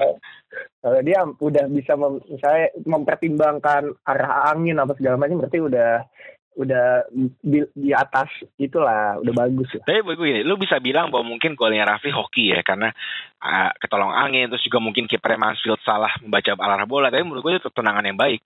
Kalau 0.78 1.00
dia 1.02 1.26
udah 1.26 1.66
bisa 1.74 1.98
mem, 1.98 2.22
misalnya 2.30 2.70
mempertimbangkan 2.86 3.84
arah 4.06 4.54
angin 4.54 4.78
apa 4.78 4.94
segala 4.94 5.18
macam 5.18 5.42
berarti 5.42 5.58
udah 5.58 6.06
udah 6.52 7.08
di, 7.40 7.64
di 7.72 7.96
atas 7.96 8.28
itulah 8.60 9.18
udah 9.24 9.34
bagus 9.34 9.72
lah. 9.72 9.88
Tapi 9.88 10.04
bagi 10.04 10.22
gini, 10.36 10.42
lu 10.44 10.60
bisa 10.60 10.84
bilang 10.84 11.08
bahwa 11.08 11.32
mungkin 11.32 11.56
golnya 11.56 11.88
Rafli 11.88 12.12
hoki 12.12 12.52
ya 12.52 12.60
karena 12.60 12.92
ah, 13.40 13.72
ketolong 13.80 14.12
angin 14.12 14.52
terus 14.52 14.62
juga 14.68 14.84
mungkin 14.84 15.08
kiper 15.08 15.40
Mansfield 15.40 15.80
salah 15.82 16.12
membaca 16.20 16.52
arah 16.60 16.86
bola. 16.86 17.08
Tapi 17.08 17.24
menurut 17.24 17.42
gue 17.42 17.54
itu 17.58 17.72
tendangan 17.72 18.04
yang 18.04 18.20
baik. 18.20 18.44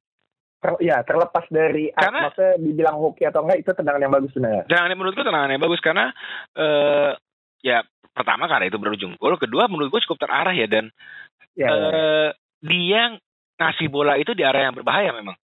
Ter- 0.66 0.82
ya 0.82 0.98
terlepas 1.06 1.46
dari 1.48 1.94
Karena- 1.94 2.26
maksudnya 2.26 2.58
dibilang 2.58 2.98
hoki 2.98 3.22
atau 3.22 3.46
enggak 3.46 3.62
itu 3.62 3.70
tendangan 3.70 4.02
yang 4.02 4.14
bagus 4.14 4.34
benar. 4.34 4.66
Tendangan 4.66 4.90
yang 4.90 4.98
menurut 4.98 5.14
gue 5.14 5.26
tendangan 5.26 5.52
yang 5.54 5.62
bagus 5.62 5.78
karena 5.80 6.06
eh 6.54 7.12
ya 7.62 7.78
pertama 8.10 8.50
karena 8.50 8.66
itu 8.66 8.82
berujung 8.82 9.14
gol, 9.16 9.38
kedua 9.38 9.70
menurut 9.70 9.94
gue 9.94 10.02
cukup 10.10 10.26
terarah 10.26 10.56
ya 10.56 10.66
dan 10.66 10.90
Ya, 11.54 11.70
ya. 11.70 11.70
eh 11.70 12.30
dia 12.60 13.02
ngasih 13.56 13.88
bola 13.88 14.18
itu 14.18 14.34
di 14.34 14.42
area 14.42 14.68
yang 14.68 14.76
berbahaya 14.76 15.14
memang. 15.14 15.38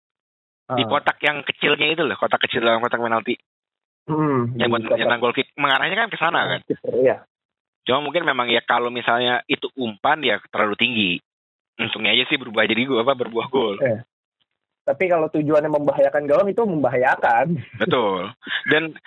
Di 0.70 0.86
Ah. 0.86 0.88
kotak 0.88 1.20
yang 1.20 1.44
kecilnya 1.44 1.92
itu 1.92 2.02
loh, 2.02 2.16
kotak 2.16 2.40
kecil 2.40 2.62
dalam 2.62 2.80
kotak 2.80 2.98
penalti 2.98 3.36
Hmm, 4.06 4.56
yang 4.56 4.72
buat 4.72 4.88
nyetak 4.88 5.20
gol 5.20 5.34
kick 5.34 5.52
mengarahnya 5.54 5.94
kan 5.96 6.10
ke 6.10 6.18
sana 6.18 6.40
kan. 6.48 6.60
Iya. 6.96 7.28
Cuma 7.86 8.02
mungkin 8.02 8.26
memang 8.26 8.48
ya 8.48 8.62
kalau 8.62 8.90
misalnya 8.90 9.42
itu 9.46 9.68
umpan 9.76 10.22
ya 10.22 10.40
terlalu 10.50 10.74
tinggi. 10.78 11.12
Untungnya 11.78 12.14
aja 12.14 12.26
sih 12.26 12.38
berubah 12.38 12.66
jadi 12.66 12.86
gol 12.86 13.02
apa 13.02 13.14
berbuah 13.14 13.48
gol. 13.50 13.78
Tapi 14.90 15.06
kalau 15.06 15.30
tujuannya 15.30 15.70
membahayakan 15.70 16.26
gawang 16.26 16.50
itu 16.50 16.66
membahayakan. 16.66 17.62
Betul. 17.78 18.34
Dan 18.66 18.98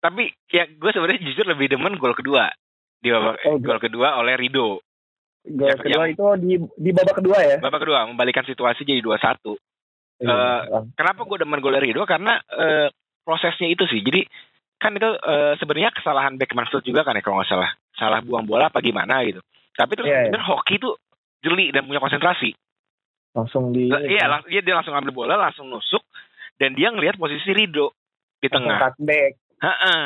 tapi 0.00 0.32
ya 0.48 0.64
gue 0.64 0.90
sebenarnya 0.90 1.20
jujur 1.22 1.44
lebih 1.44 1.68
demen 1.68 2.00
gol 2.00 2.16
kedua 2.16 2.48
di 2.96 3.12
babak 3.12 3.44
Oh, 3.44 3.60
gol 3.60 3.76
kedua 3.76 4.16
oleh 4.16 4.32
Rido. 4.34 4.80
Gol 5.44 5.68
Ya, 5.68 5.76
kedua 5.76 6.08
yang- 6.08 6.16
itu 6.16 6.26
di 6.40 6.54
di 6.74 6.90
babak 6.90 7.20
kedua 7.20 7.36
ya. 7.38 7.56
Babak 7.60 7.84
kedua 7.84 8.08
membalikan 8.08 8.42
situasi 8.42 8.82
jadi 8.82 9.04
2-1. 9.04 9.60
Iya. 10.16 10.88
Kenapa 10.96 11.20
gue 11.22 11.36
demen 11.36 11.60
gol 11.60 11.76
Rido? 11.76 12.08
Karena 12.08 12.40
eh, 12.40 12.88
prosesnya 13.20 13.68
itu 13.68 13.84
sih. 13.84 14.00
Jadi 14.00 14.24
kan 14.80 14.96
itu 14.96 15.04
eh, 15.06 15.52
sebenarnya 15.56 15.92
kesalahan 15.92 16.40
back 16.40 16.56
Mansfield 16.56 16.82
juga 16.82 17.04
kan 17.04 17.12
ya 17.12 17.20
kalau 17.20 17.38
nggak 17.38 17.50
salah. 17.52 17.70
Salah 17.92 18.24
buang 18.24 18.48
bola 18.48 18.72
apa 18.72 18.80
gimana 18.80 19.20
gitu. 19.22 19.44
Tapi 19.76 19.92
terus 19.92 20.08
Iya, 20.08 20.16
iya. 20.16 20.22
kemudian 20.32 20.48
hoki 20.48 20.74
itu 20.80 20.90
jeli 21.44 21.68
dan 21.68 21.84
punya 21.84 22.00
konsentrasi. 22.00 22.56
Langsung 23.36 23.68
di 23.70 23.86
Iya, 23.86 24.24
lang- 24.26 24.46
dia, 24.46 24.60
dia 24.60 24.74
langsung 24.74 24.96
ambil 24.96 25.12
bola, 25.12 25.36
langsung 25.36 25.68
nusuk 25.68 26.00
dan 26.56 26.72
dia 26.72 26.88
ngelihat 26.88 27.14
posisi 27.14 27.52
Rido 27.52 27.92
di 28.36 28.48
tengah. 28.48 28.80
cutback. 28.80 29.36
Heeh. 29.56 30.04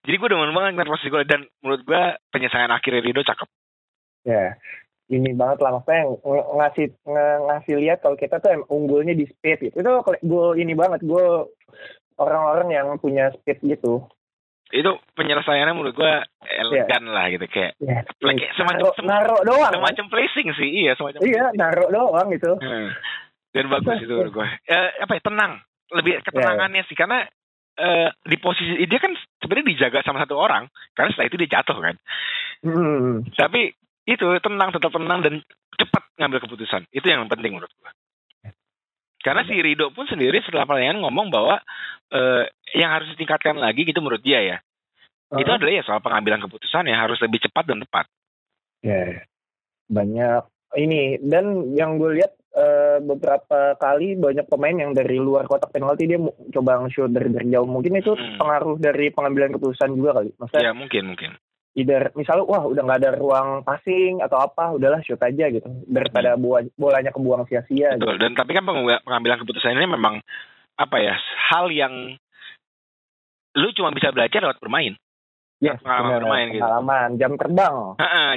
Jadi 0.00 0.14
gue 0.16 0.28
demen 0.28 0.50
banget 0.50 0.70
ngeliat 0.72 0.90
posisi 0.90 1.10
gol 1.10 1.22
dan 1.24 1.42
menurut 1.58 1.82
gue 1.82 2.02
penyelesaian 2.30 2.70
akhirnya 2.70 3.02
Rido 3.02 3.20
cakep. 3.20 3.48
Ya. 4.24 4.54
Ini 5.04 5.34
banget 5.34 5.58
lah 5.60 5.76
maksudnya 5.76 6.02
ng- 6.16 6.22
ngasih 6.56 6.86
ng- 7.04 7.42
ngasih 7.44 7.74
lihat 7.76 7.98
kalau 8.00 8.14
kita 8.14 8.38
tuh 8.38 8.50
em- 8.52 8.68
unggulnya 8.68 9.12
di 9.12 9.26
speed 9.26 9.58
gitu. 9.60 9.76
Itu 9.76 9.90
gue 10.22 10.46
ini 10.56 10.72
banget 10.72 11.02
gue 11.02 11.26
orang-orang 12.16 12.68
yang 12.70 12.86
punya 12.96 13.28
speed 13.32 13.58
gitu. 13.60 14.06
Itu 14.72 14.90
penyelesaiannya 15.12 15.76
menurut 15.76 15.94
gue 15.94 16.12
elegan 16.48 17.04
yeah. 17.04 17.12
lah 17.12 17.24
gitu 17.28 17.44
kayak 17.44 17.72
yeah. 17.76 18.00
kayak 18.24 18.52
semacam 18.56 18.88
naro, 19.04 19.04
naro 19.04 19.36
doang 19.44 19.72
semacam 19.76 20.04
kan? 20.08 20.12
placing 20.16 20.48
sih 20.56 20.68
iya 20.72 20.96
semacam 20.96 21.20
iya 21.28 21.44
naro 21.52 21.86
doang 21.92 22.26
gitu 22.32 22.56
hmm. 22.56 22.88
dan 23.52 23.64
bagus 23.68 24.00
itu 24.00 24.12
menurut 24.16 24.32
gue 24.32 24.48
eh, 24.72 24.90
apa 25.04 25.12
ya 25.12 25.22
tenang 25.22 25.52
lebih 25.92 26.24
ketenangannya 26.24 26.82
yeah. 26.82 26.88
sih 26.88 26.96
karena 26.96 27.28
uh, 27.76 28.08
di 28.24 28.36
posisi 28.40 28.80
dia 28.88 29.00
kan 29.00 29.12
sebenarnya 29.44 29.76
dijaga 29.76 30.00
sama 30.00 30.24
satu 30.24 30.40
orang 30.40 30.72
karena 30.96 31.12
setelah 31.12 31.28
itu 31.28 31.36
dia 31.44 31.50
jatuh 31.60 31.78
kan 31.78 31.94
hmm. 32.64 33.36
tapi 33.36 33.76
itu 34.08 34.26
tenang 34.40 34.72
tetap 34.72 34.90
tenang 34.90 35.20
dan 35.20 35.34
cepat 35.76 36.02
ngambil 36.16 36.48
keputusan 36.48 36.88
itu 36.96 37.06
yang 37.06 37.28
penting 37.28 37.54
menurut 37.54 37.70
gue 37.76 37.92
karena 39.22 39.46
si 39.46 39.54
Rido 39.56 39.94
pun 39.94 40.04
sendiri 40.10 40.42
setelah 40.42 40.66
pertandingan 40.66 41.00
ngomong 41.02 41.30
bahwa 41.30 41.62
uh, 42.12 42.44
yang 42.74 42.90
harus 42.90 43.08
ditingkatkan 43.14 43.56
lagi 43.56 43.86
gitu 43.86 44.02
menurut 44.02 44.20
dia 44.20 44.42
ya. 44.42 44.58
Uh-huh. 45.30 45.40
Itu 45.40 45.50
adalah 45.54 45.72
ya 45.72 45.82
soal 45.86 46.02
pengambilan 46.02 46.42
keputusan 46.44 46.90
yang 46.90 47.00
harus 47.00 47.22
lebih 47.22 47.40
cepat 47.40 47.64
dan 47.70 47.80
tepat. 47.80 48.06
Ya, 48.82 49.22
banyak 49.86 50.42
ini 50.74 51.22
dan 51.22 51.72
yang 51.78 52.02
gue 52.02 52.18
lihat 52.18 52.34
uh, 52.56 52.98
beberapa 52.98 53.78
kali 53.78 54.18
banyak 54.18 54.50
pemain 54.50 54.74
yang 54.74 54.92
dari 54.92 55.16
luar 55.22 55.46
kotak 55.46 55.70
penalti 55.70 56.10
dia 56.10 56.18
coba 56.52 56.82
nge-shoot 56.82 57.14
dari, 57.14 57.30
dari 57.30 57.46
jauh. 57.48 57.68
Mungkin 57.68 58.02
itu 58.02 58.12
hmm. 58.12 58.42
pengaruh 58.42 58.76
dari 58.82 59.14
pengambilan 59.14 59.54
keputusan 59.54 59.94
juga 59.94 60.18
kali. 60.20 60.34
Maksudnya, 60.36 60.66
ya 60.66 60.74
mungkin 60.74 61.14
mungkin 61.14 61.30
either 61.72 62.12
misalnya 62.12 62.44
wah 62.44 62.68
udah 62.68 62.82
nggak 62.84 63.00
ada 63.00 63.10
ruang 63.16 63.64
passing 63.64 64.20
atau 64.20 64.44
apa 64.44 64.76
udahlah 64.76 65.00
shoot 65.00 65.20
aja 65.20 65.48
gitu. 65.48 65.68
Daripada 65.88 66.36
hmm. 66.36 66.76
bolanya 66.76 67.10
kebuang 67.12 67.48
sia-sia 67.48 67.96
gitu. 67.96 68.12
dan 68.20 68.36
tapi 68.36 68.52
kan 68.52 68.64
pengambilan 69.04 69.40
keputusan 69.40 69.76
ini 69.76 69.88
memang 69.88 70.20
apa 70.76 70.96
ya 71.00 71.14
hal 71.52 71.72
yang 71.72 72.16
lu 73.56 73.68
cuma 73.76 73.92
bisa 73.92 74.12
belajar 74.12 74.44
lewat 74.44 74.60
bermain. 74.60 74.96
Ya 75.62 75.78
pengalaman 75.78 76.20
bermain 76.24 76.48
gitu. 76.52 76.60
pengalaman 76.60 77.08
jam 77.16 77.32
terbang. 77.38 77.76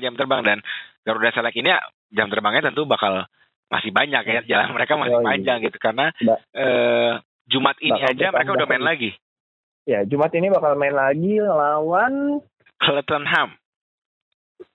Jam 0.03 0.13
terbang 0.15 0.41
dan 0.43 0.57
Garuda 1.03 1.31
Select 1.31 1.57
ini 1.59 1.69
ya 1.71 1.79
jam 2.11 2.27
terbangnya 2.31 2.71
tentu 2.71 2.87
bakal 2.87 3.27
masih 3.67 3.89
banyak 3.89 4.23
ya 4.23 4.39
jalan 4.45 4.77
mereka 4.77 4.93
masih 4.95 5.17
oh, 5.17 5.25
panjang 5.25 5.57
gitu 5.65 5.77
karena 5.81 6.13
eh, 6.53 7.13
Jumat 7.49 7.75
ini 7.81 7.97
bakal 7.97 8.11
aja 8.13 8.27
mereka 8.31 8.51
udah 8.55 8.67
main 8.69 8.85
lagi. 8.85 9.11
Ya 9.85 9.99
Jumat 10.05 10.31
ini 10.33 10.47
bakal 10.49 10.73
main 10.77 10.95
lagi 10.95 11.41
lawan 11.41 12.41
Cheltenham. 12.85 13.49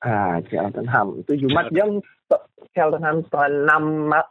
Ah, 0.03 0.37
Cheltenham. 0.51 1.07
Itu 1.25 1.33
Jumat 1.47 1.71
jam 1.73 2.03
Cheltenham 2.71 3.27
setengah 3.27 3.49
enam 3.51 3.85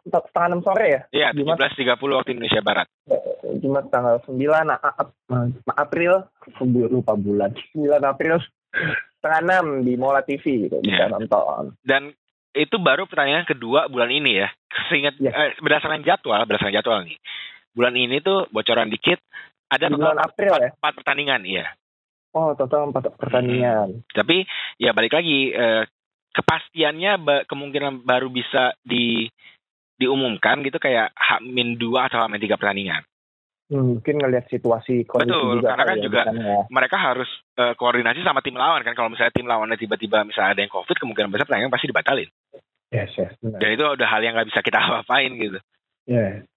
setengah 0.07 0.47
enam 0.53 0.61
sore 0.63 0.87
ya? 0.87 1.01
Iya, 1.11 1.27
tujuh 1.35 1.55
belas 1.55 1.73
tiga 1.75 1.93
puluh 1.99 2.19
waktu 2.19 2.37
Indonesia 2.37 2.61
Barat. 2.63 2.87
Eh, 3.09 3.59
Jumat 3.59 3.91
tanggal 3.91 4.23
sembilan 4.23 4.65
April, 5.75 6.23
lupa 6.87 7.13
bulan. 7.19 7.51
Sembilan 7.75 8.01
April 8.07 8.39
setengah 9.19 9.39
enam 9.43 9.65
di 9.83 9.93
Mola 9.99 10.23
TV 10.23 10.69
gitu 10.69 10.79
bisa 10.79 11.07
yeah. 11.07 11.11
nonton. 11.11 11.75
Dan 11.83 12.15
itu 12.55 12.75
baru 12.79 13.05
pertandingan 13.05 13.43
kedua 13.43 13.91
bulan 13.91 14.09
ini 14.09 14.39
ya. 14.39 14.47
Seingat 14.87 15.19
yeah. 15.19 15.35
eh, 15.35 15.59
berdasarkan 15.59 16.05
jadwal, 16.07 16.47
berdasarkan 16.47 16.75
jadwal 16.79 17.03
nih. 17.03 17.19
Bulan 17.75 17.95
ini 17.99 18.23
tuh 18.23 18.47
bocoran 18.49 18.87
dikit 18.87 19.19
ada 19.69 19.91
bulan 19.91 20.17
April 20.23 20.53
ya? 20.57 20.69
Empat 20.73 20.93
pertandingan, 21.03 21.43
iya. 21.45 21.67
Oh, 22.33 22.53
total 22.53 22.93
empat 22.93 23.09
pertandingan. 23.17 24.01
Hmm. 24.01 24.05
Tapi 24.13 24.45
ya 24.77 24.93
balik 24.93 25.17
lagi 25.17 25.49
eh, 25.49 25.83
kepastiannya 26.33 27.11
ba 27.21 27.35
kemungkinan 27.49 28.05
baru 28.05 28.29
bisa 28.29 28.77
di 28.85 29.25
diumumkan 29.99 30.63
gitu 30.63 30.79
kayak 30.79 31.11
H-2 31.11 31.83
atau 32.07 32.23
H-3 32.23 32.55
pertandingan. 32.55 33.03
Hmm, 33.69 34.01
mungkin 34.01 34.17
ngelihat 34.17 34.49
situasi 34.49 35.05
kondisi 35.05 35.29
Betul, 35.29 35.61
juga 35.61 35.77
karena 35.77 35.85
kan 35.85 35.97
ya, 36.01 36.03
juga 36.09 36.21
ya. 36.25 36.57
mereka 36.73 36.97
harus 36.97 37.29
uh, 37.61 37.77
koordinasi 37.77 38.25
sama 38.25 38.41
tim 38.41 38.57
lawan 38.57 38.81
kan. 38.81 38.97
Kalau 38.97 39.13
misalnya 39.13 39.29
tim 39.29 39.45
lawannya 39.45 39.77
tiba-tiba 39.77 40.25
misalnya 40.25 40.57
ada 40.57 40.61
yang 40.65 40.73
COVID, 40.73 40.97
kemungkinan 40.97 41.29
besar 41.29 41.45
pertandingan 41.45 41.73
pasti 41.73 41.85
dibatalin. 41.85 42.29
Yes, 42.89 43.13
yes. 43.13 43.37
Benar. 43.37 43.61
Dan 43.61 43.69
itu 43.77 43.85
udah 43.85 44.07
hal 44.09 44.21
yang 44.25 44.33
nggak 44.33 44.49
bisa 44.49 44.65
kita 44.65 44.77
apa-apain 44.85 45.31
gitu. 45.37 45.59
Yeah. 46.09 46.49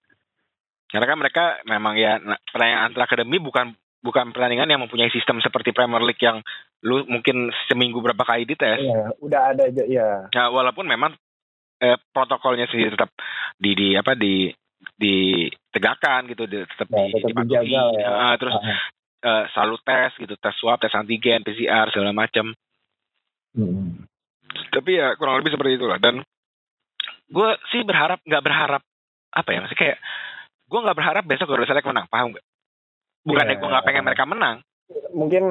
Karena 0.89 1.05
kan 1.05 1.17
mereka 1.21 1.43
memang 1.69 1.93
ya 2.01 2.17
nah, 2.17 2.37
pertandingan 2.49 2.81
antar 2.81 3.01
akademi 3.05 3.37
bukan 3.37 3.77
bukan 4.03 4.35
pertandingan 4.35 4.67
yang 4.67 4.83
mempunyai 4.83 5.09
sistem 5.09 5.39
seperti 5.39 5.71
Premier 5.71 6.03
League 6.03 6.19
yang 6.19 6.43
lu 6.83 7.07
mungkin 7.07 7.49
seminggu 7.71 8.03
berapa 8.03 8.21
kali 8.27 8.43
dites. 8.43 8.83
Iya, 8.83 9.15
udah 9.23 9.41
ada 9.55 9.63
aja 9.71 9.83
ya. 9.87 10.27
Nah, 10.29 10.51
walaupun 10.51 10.83
memang 10.83 11.15
eh, 11.79 11.95
protokolnya 12.11 12.67
sendiri 12.67 12.93
tetap 12.93 13.15
di 13.55 13.71
di 13.73 13.87
apa 13.95 14.13
di 14.13 14.51
ditegakkan 14.99 16.27
gitu, 16.27 16.43
di, 16.43 16.59
tetap 16.67 16.91
ya, 16.91 17.07
di, 17.07 17.23
dipatuhi. 17.23 17.71
Ya. 17.71 17.87
Uh, 18.03 18.35
terus 18.35 18.55
uh 18.59 18.77
uh, 19.23 19.43
selalu 19.55 19.75
tes 19.81 20.11
gitu, 20.19 20.35
tes 20.35 20.55
swab, 20.59 20.77
tes 20.77 20.93
antigen, 20.93 21.41
PCR 21.41 21.87
segala 21.89 22.11
macam. 22.11 22.51
Hmm. 23.55 24.03
Tapi 24.69 24.99
ya 24.99 25.15
kurang 25.17 25.39
lebih 25.41 25.55
seperti 25.55 25.79
itulah 25.79 25.97
dan 25.97 26.21
gue 27.31 27.49
sih 27.73 27.81
berharap 27.81 28.21
nggak 28.21 28.43
berharap 28.45 28.81
apa 29.33 29.49
ya 29.49 29.59
masih 29.65 29.77
kayak 29.77 29.97
gue 30.69 30.79
nggak 30.83 30.97
berharap 30.97 31.23
besok 31.25 31.49
Garuda 31.49 31.69
Select 31.69 31.89
menang 31.89 32.09
paham 32.11 32.37
gak? 32.37 32.45
Bukan 33.23 33.45
yeah. 33.47 33.57
gue 33.57 33.69
nggak 33.71 33.85
pengen 33.87 34.05
mereka 34.05 34.23
menang 34.27 34.57
mungkin 35.15 35.43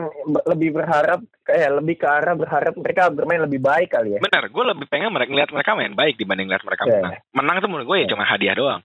lebih 0.47 0.71
berharap 0.77 1.21
kayak 1.43 1.71
lebih 1.83 1.97
ke 1.99 2.07
arah 2.07 2.35
berharap 2.37 2.75
mereka 2.79 3.11
bermain 3.11 3.43
lebih 3.43 3.59
baik 3.59 3.91
kali 3.91 4.15
ya 4.15 4.21
benar 4.23 4.47
gue 4.47 4.65
lebih 4.77 4.87
pengen 4.87 5.11
mereka 5.11 5.33
lihat 5.35 5.51
mereka 5.51 5.75
main 5.75 5.95
baik 5.97 6.15
dibanding 6.21 6.47
lihat 6.47 6.63
mereka 6.63 6.87
yeah. 6.87 6.95
menang 7.01 7.15
menang 7.35 7.57
itu 7.59 7.69
menurut 7.69 7.87
gue 7.89 7.97
ya 7.97 8.01
yeah. 8.07 8.11
cuma 8.13 8.25
hadiah 8.29 8.57
doang 8.57 8.83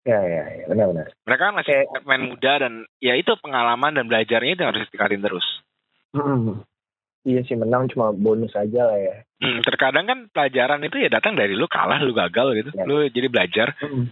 Ya, 0.00 0.16
ya, 0.24 0.44
ya, 0.48 0.64
benar-benar. 0.64 1.12
Mereka 1.28 1.42
kan 1.44 1.54
masih 1.60 1.76
Kayak, 1.84 2.08
main 2.08 2.24
muda 2.24 2.52
dan 2.56 2.72
ya 3.04 3.20
itu 3.20 3.36
pengalaman 3.36 3.92
dan 3.92 4.08
belajarnya 4.08 4.52
itu 4.56 4.64
harus 4.64 4.80
ditingkatin 4.88 5.20
terus. 5.20 5.46
Hmm. 6.16 6.64
Iya 7.20 7.44
sih 7.44 7.52
menang 7.52 7.92
cuma 7.92 8.16
bonus 8.16 8.56
aja 8.56 8.88
lah 8.88 8.96
ya. 8.96 9.14
Hmm, 9.44 9.60
terkadang 9.60 10.08
kan 10.08 10.18
pelajaran 10.32 10.80
itu 10.88 11.04
ya 11.04 11.12
datang 11.12 11.36
dari 11.36 11.52
lu 11.52 11.68
kalah, 11.68 12.00
lu 12.00 12.16
gagal 12.16 12.64
gitu. 12.64 12.70
Ya. 12.72 12.88
Lu 12.88 13.04
jadi 13.12 13.28
belajar. 13.28 13.76
Hmm. 13.76 14.08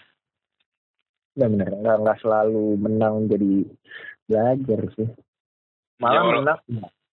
Benar, 1.39 1.71
nggak 1.71 1.97
nggak 2.03 2.19
selalu 2.19 2.75
menang 2.83 3.31
jadi 3.31 3.63
belajar 4.27 4.81
sih. 4.99 5.09
Malah 6.03 6.23
ya, 6.27 6.31
menang. 6.43 6.59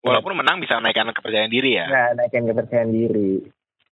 walaupun 0.03 0.35
menang 0.39 0.63
bisa 0.63 0.79
naikkan 0.79 1.11
kepercayaan 1.11 1.51
diri 1.51 1.75
ya. 1.75 1.87
Nah 1.91 2.07
naikkan 2.15 2.47
kepercayaan 2.47 2.95
diri. 2.95 3.43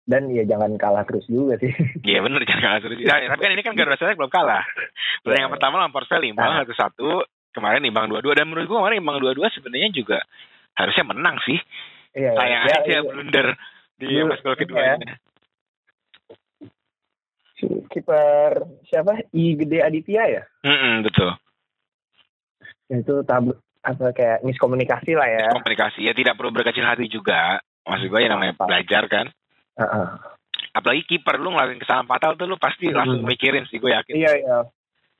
Dan 0.06 0.26
ya 0.34 0.42
jangan 0.42 0.74
kalah 0.74 1.06
terus 1.06 1.26
juga 1.26 1.58
sih. 1.58 1.70
Iya 2.08 2.22
benar 2.22 2.42
jangan 2.46 2.62
kalah 2.62 2.80
terus. 2.82 2.98
Nah, 3.02 3.18
tapi 3.30 3.40
kan 3.42 3.52
ini 3.54 3.62
kan 3.62 3.74
Garuda 3.74 3.98
Select 3.98 4.18
belum 4.18 4.32
kalah. 4.32 4.64
Belum 5.22 5.36
yang 5.38 5.52
pertama 5.54 5.82
lawan 5.82 5.94
Porcel 5.94 6.22
imbang 6.26 6.50
nah. 6.50 6.62
satu 6.62 6.74
satu 6.74 7.08
kemarin 7.54 7.82
imbang 7.86 8.06
dua 8.10 8.22
dua 8.22 8.34
dan 8.38 8.46
menurut 8.46 8.66
gua 8.66 8.86
kemarin 8.86 9.02
imbang 9.02 9.18
dua 9.22 9.34
dua 9.34 9.46
sebenarnya 9.50 9.90
juga 9.94 10.18
harusnya 10.78 11.04
menang 11.06 11.36
sih. 11.46 11.58
Iya, 12.10 12.34
sayang 12.34 12.62
ya, 12.66 12.74
aja 12.74 12.90
ya, 12.90 13.00
blunder 13.06 13.46
di 14.00 14.08
pas 14.26 14.40
gol 14.42 14.56
kedua 14.58 14.82
ya. 14.82 14.96
Kiper 17.90 18.64
siapa 18.86 19.26
I 19.34 19.56
Gede 19.58 19.78
Aditya 19.84 20.22
ya 20.28 20.42
mm 20.64 20.78
-mm, 20.78 20.94
betul 21.06 21.30
itu 22.90 23.14
tab 23.26 23.44
apa 23.80 24.12
kayak 24.12 24.44
miskomunikasi 24.44 25.16
lah 25.16 25.28
ya 25.28 25.46
miskomunikasi 25.52 26.00
ya 26.04 26.12
tidak 26.12 26.36
perlu 26.36 26.52
berkecil 26.52 26.84
hati 26.84 27.08
juga 27.08 27.60
maksud 27.88 28.12
gue 28.12 28.20
ya 28.20 28.28
namanya 28.28 28.54
apa. 28.56 28.66
belajar 28.68 29.02
kan 29.08 29.26
uh 29.80 29.82
-uh. 29.82 30.06
apalagi 30.76 31.08
kiper 31.08 31.40
lu 31.40 31.56
ngelakuin 31.56 31.80
kesalahan 31.80 32.08
fatal 32.08 32.36
tuh 32.36 32.46
lu 32.46 32.60
pasti 32.60 32.92
hmm. 32.92 32.96
langsung 32.96 33.22
mikirin 33.24 33.64
sih 33.68 33.80
gue 33.80 33.90
yakin 33.90 34.14
iya 34.16 34.32
iya 34.36 34.58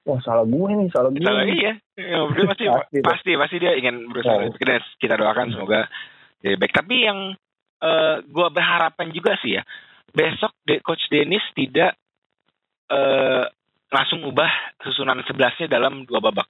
Wah 0.01 0.17
salah 0.25 0.49
gue 0.49 0.71
nih, 0.73 0.89
salah 0.89 1.13
gue. 1.13 1.21
Salah 1.21 1.45
iya. 1.45 1.77
Ya, 1.93 2.19
dia 2.25 2.45
pasti, 2.49 2.65
pasti, 2.73 2.99
pasti, 3.05 3.31
pasti 3.37 3.57
dia 3.61 3.77
ingin 3.77 4.09
berusaha. 4.09 4.49
Oh. 4.49 4.57
Kita, 4.57 4.81
kita 4.97 5.15
doakan 5.21 5.53
semoga 5.53 5.93
jadi 6.41 6.57
baik. 6.57 6.73
Tapi 6.73 6.97
yang 7.05 7.37
uh, 7.85 8.17
gue 8.25 8.49
berharapan 8.49 9.13
juga 9.13 9.37
sih 9.45 9.61
ya, 9.61 9.63
besok 10.17 10.57
de, 10.65 10.81
Coach 10.81 11.05
Dennis 11.13 11.45
tidak 11.53 12.01
uh, 12.91 13.47
langsung 13.91 14.23
ubah 14.27 14.51
susunan 14.83 15.23
sebelasnya 15.27 15.71
dalam 15.71 16.05
dua 16.07 16.21
babak. 16.23 16.47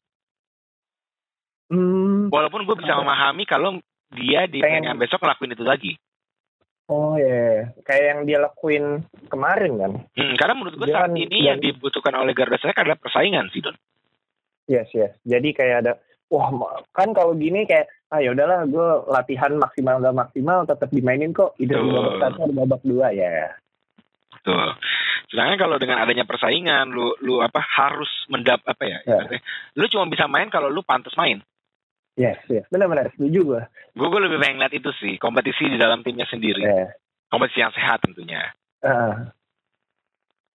Hmm. 1.71 2.27
Walaupun 2.33 2.67
gue 2.67 2.77
bisa 2.83 2.99
memahami 2.99 3.47
kalau 3.47 3.79
dia 4.11 4.51
di 4.51 4.59
pengen 4.59 4.99
besok 4.99 5.23
ngelakuin 5.23 5.55
itu 5.55 5.65
lagi. 5.65 5.93
Oh 6.91 7.15
ya, 7.15 7.31
yeah. 7.31 7.55
kayak 7.87 8.05
yang 8.11 8.21
dia 8.27 8.39
lakuin 8.43 9.07
kemarin 9.31 9.79
kan. 9.79 9.93
Hmm, 10.19 10.35
karena 10.35 10.55
menurut 10.59 10.75
gue 10.75 10.91
saat 10.91 11.07
kan 11.07 11.15
ini 11.15 11.47
yang 11.47 11.63
dibutuhkan 11.63 12.19
oleh 12.19 12.35
Garuda 12.35 12.59
Select 12.59 12.83
adalah 12.83 12.99
persaingan 12.99 13.47
sih 13.55 13.63
Don. 13.63 13.79
Yes 14.67 14.91
yes. 14.91 15.15
Jadi 15.23 15.55
kayak 15.55 15.87
ada, 15.87 15.93
wah 16.27 16.51
kan 16.91 17.15
kalau 17.15 17.39
gini 17.39 17.63
kayak, 17.63 17.87
ah 18.11 18.19
ya 18.19 18.35
udahlah 18.35 18.67
gue 18.67 18.89
latihan 19.07 19.55
maksimal 19.55 20.03
gak 20.03 20.19
maksimal 20.19 20.67
tetap 20.67 20.91
dimainin 20.91 21.31
kok. 21.31 21.55
Ide 21.63 21.79
di 21.79 21.91
babak 21.95 22.19
satu 22.19 22.51
babak 22.51 22.83
dua 22.83 23.15
ya. 23.15 23.55
Betul. 24.35 24.75
Sedangkan 25.31 25.59
kalau 25.63 25.79
dengan 25.79 26.03
adanya 26.03 26.27
persaingan, 26.27 26.91
lu 26.91 27.15
lu 27.23 27.39
apa 27.39 27.63
harus 27.63 28.11
mendap 28.27 28.67
apa 28.67 28.83
ya? 28.83 28.99
Yeah. 29.07 29.39
Lu 29.79 29.87
cuma 29.87 30.11
bisa 30.11 30.27
main 30.27 30.51
kalau 30.51 30.67
lu 30.67 30.83
pantas 30.83 31.15
main. 31.15 31.39
Yes, 32.19 32.43
yes. 32.51 32.67
Benar-benar 32.67 33.15
setuju 33.15 33.41
gue. 33.47 33.63
Gue 33.95 34.09
gue 34.11 34.21
lebih 34.27 34.43
pengen 34.43 34.59
lihat 34.59 34.75
itu 34.75 34.91
sih, 34.99 35.15
kompetisi 35.23 35.71
di 35.71 35.79
dalam 35.79 36.03
timnya 36.03 36.27
sendiri. 36.27 36.67
Yeah. 36.67 36.91
Kompetisi 37.31 37.63
yang 37.63 37.71
sehat 37.71 38.03
tentunya. 38.03 38.43
Uh. 38.83 39.31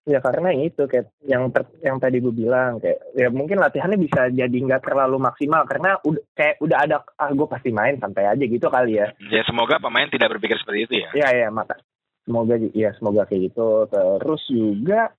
Ya 0.05 0.21
karena 0.21 0.53
itu 0.53 0.85
kayak 0.85 1.09
yang 1.25 1.49
ter, 1.49 1.65
yang 1.81 1.97
tadi 1.97 2.21
gue 2.21 2.29
bilang 2.29 2.77
kayak 2.77 3.01
ya 3.17 3.33
mungkin 3.33 3.57
latihannya 3.57 3.97
bisa 3.97 4.29
jadi 4.29 4.53
nggak 4.53 4.85
terlalu 4.85 5.17
maksimal 5.17 5.65
karena 5.65 5.97
udah 6.05 6.21
kayak 6.37 6.61
udah 6.61 6.77
ada 6.77 7.01
ah 7.17 7.33
gue 7.33 7.47
pasti 7.49 7.73
main 7.73 7.97
santai 7.97 8.29
aja 8.29 8.43
gitu 8.45 8.69
kali 8.69 9.01
ya. 9.01 9.09
Ya 9.33 9.41
semoga 9.49 9.81
pemain 9.81 10.05
tidak 10.05 10.37
berpikir 10.37 10.61
seperti 10.61 10.79
itu 10.85 10.93
ya. 11.01 11.09
Iya 11.17 11.29
ya 11.33 11.47
maka 11.49 11.81
semoga 12.25 12.57
ya 12.73 12.91
semoga 12.97 13.29
kayak 13.29 13.53
gitu 13.53 13.85
terus 13.89 14.43
juga 14.49 15.13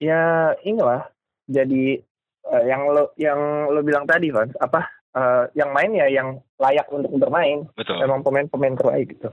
ya 0.00 0.52
inilah 0.62 1.08
jadi 1.50 1.98
uh, 2.46 2.64
yang 2.64 2.82
lo 2.88 3.12
yang 3.18 3.40
lo 3.72 3.80
bilang 3.82 4.06
tadi 4.06 4.30
kan 4.30 4.48
apa 4.60 4.86
uh, 5.14 5.44
yang 5.58 5.70
main 5.74 5.90
ya 5.92 6.06
yang 6.06 6.38
layak 6.56 6.86
untuk 6.92 7.10
bermain. 7.18 7.66
Betul. 7.74 7.98
Emang 8.02 8.22
pemain-pemain 8.22 8.76
terbaik 8.78 9.16
gitu. 9.16 9.30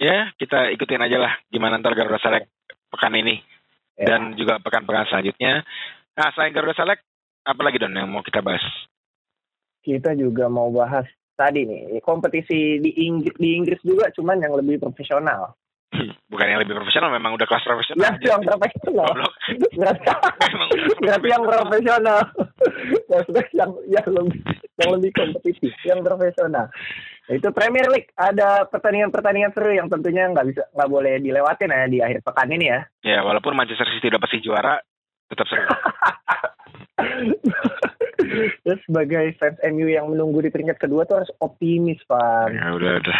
Ya 0.00 0.32
kita 0.40 0.72
ikutin 0.72 1.04
aja 1.04 1.18
lah 1.20 1.32
gimana 1.52 1.76
ntar 1.76 1.92
Garuda 1.92 2.20
Select 2.22 2.48
pekan 2.88 3.12
ini 3.12 3.44
ya. 4.00 4.16
dan 4.16 4.32
juga 4.38 4.56
pekan-pekan 4.62 5.06
selanjutnya. 5.12 5.60
Nah, 6.16 6.28
selain 6.32 6.56
Garuda 6.56 6.72
Select, 6.72 7.04
apa 7.44 7.60
lagi 7.60 7.76
Don 7.76 7.92
yang 7.92 8.08
mau 8.08 8.24
kita 8.24 8.40
bahas? 8.40 8.64
Kita 9.84 10.16
juga 10.16 10.48
mau 10.48 10.72
bahas 10.72 11.04
tadi 11.40 11.64
nih 11.64 12.04
kompetisi 12.04 12.76
di 12.76 13.08
Inggris 13.08 13.32
di 13.40 13.56
Inggris 13.56 13.80
juga 13.80 14.12
cuman 14.12 14.44
yang 14.44 14.52
lebih 14.60 14.76
profesional. 14.76 15.56
Bukan 16.30 16.46
yang 16.46 16.62
lebih 16.62 16.78
profesional, 16.78 17.10
memang 17.10 17.34
udah 17.34 17.46
kelas 17.50 17.66
profesional. 17.66 18.14
Ya, 18.22 18.30
yang 18.30 18.46
profesional. 18.46 19.10
Berarti 21.02 21.26
yang 21.34 21.42
profesional. 21.42 22.18
Maksudnya 23.10 23.44
yang 23.58 23.70
yang 23.90 24.06
lebih 24.06 24.38
yang 24.78 24.90
lebih 24.94 25.10
kompetitif, 25.10 25.74
yang 25.82 26.00
profesional. 26.06 26.70
Nah, 27.26 27.34
itu 27.34 27.48
Premier 27.50 27.90
League 27.90 28.14
ada 28.14 28.70
pertandingan-pertandingan 28.70 29.50
seru 29.50 29.74
yang 29.74 29.90
tentunya 29.90 30.30
nggak 30.30 30.46
bisa 30.54 30.62
nggak 30.70 30.90
boleh 30.90 31.18
dilewatin 31.18 31.74
ya 31.74 31.86
di 31.90 31.98
akhir 31.98 32.22
pekan 32.22 32.54
ini 32.54 32.66
ya. 32.70 32.80
Ya 33.02 33.18
walaupun 33.26 33.58
Manchester 33.58 33.90
City 33.90 34.14
udah 34.14 34.22
pasti 34.22 34.38
juara, 34.38 34.78
tetap 35.26 35.46
seru. 35.50 35.66
ya 38.68 38.74
sebagai 38.86 39.34
fans 39.36 39.58
MU 39.70 39.86
yang 39.90 40.06
menunggu 40.10 40.40
di 40.44 40.50
peringkat 40.50 40.78
kedua 40.78 41.04
tuh 41.04 41.22
harus 41.22 41.32
optimis 41.42 42.00
pak. 42.06 42.54
Ya 42.54 42.72
udah 42.74 42.92
udah. 43.02 43.18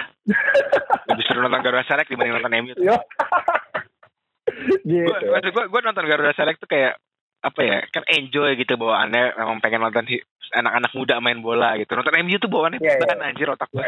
Lebih 1.10 1.24
seru 1.26 1.40
nonton 1.42 1.62
Garuda 1.62 1.84
Select 1.86 2.08
dibanding 2.08 2.34
nonton 2.38 2.54
MU. 2.64 2.74
gitu. 4.90 5.26
Gue 5.54 5.64
gue 5.68 5.80
nonton 5.82 6.04
Garuda 6.06 6.32
Select 6.34 6.58
tuh 6.62 6.70
kayak 6.70 6.94
apa 7.40 7.60
ya 7.64 7.78
kan 7.88 8.04
enjoy 8.08 8.56
gitu 8.60 8.76
bawaannya 8.76 9.36
memang 9.36 9.58
pengen 9.64 9.80
nonton 9.84 10.06
anak-anak 10.50 10.92
muda 10.98 11.22
main 11.22 11.38
bola 11.40 11.78
gitu. 11.78 11.94
Nonton 11.94 12.20
MU 12.26 12.36
tuh 12.42 12.50
bawaannya 12.50 12.82
yeah, 12.82 12.98
yeah. 12.98 13.28
anjir 13.28 13.48
otak 13.48 13.70
gue 13.70 13.86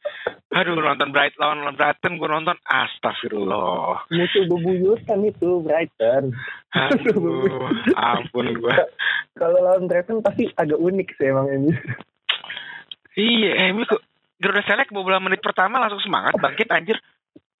aduh 0.58 0.74
nonton 0.74 1.14
Bright 1.14 1.38
lawan 1.38 1.76
Brighton 1.78 2.18
gue 2.18 2.28
nonton 2.28 2.58
astagfirullah. 2.66 4.10
Musuh 4.10 4.44
bebuyutan 4.50 5.22
itu 5.22 5.62
Brighton. 5.62 6.34
Aduh 6.74 7.70
ampun 7.94 8.50
gue 8.58 8.76
kalau 9.40 9.58
lawan 9.62 9.86
Brighton 9.86 10.20
pasti 10.20 10.50
agak 10.58 10.76
unik 10.76 11.08
sih 11.16 11.30
emang 11.30 11.48
MU 11.48 11.72
iya 13.16 13.72
MU 13.72 13.88
kok 13.88 14.02
Garuda 14.40 14.62
Select 14.64 14.92
beberapa 14.92 15.20
menit 15.20 15.40
pertama 15.44 15.80
langsung 15.80 16.00
semangat 16.04 16.36
bangkit 16.40 16.68
anjir 16.72 16.96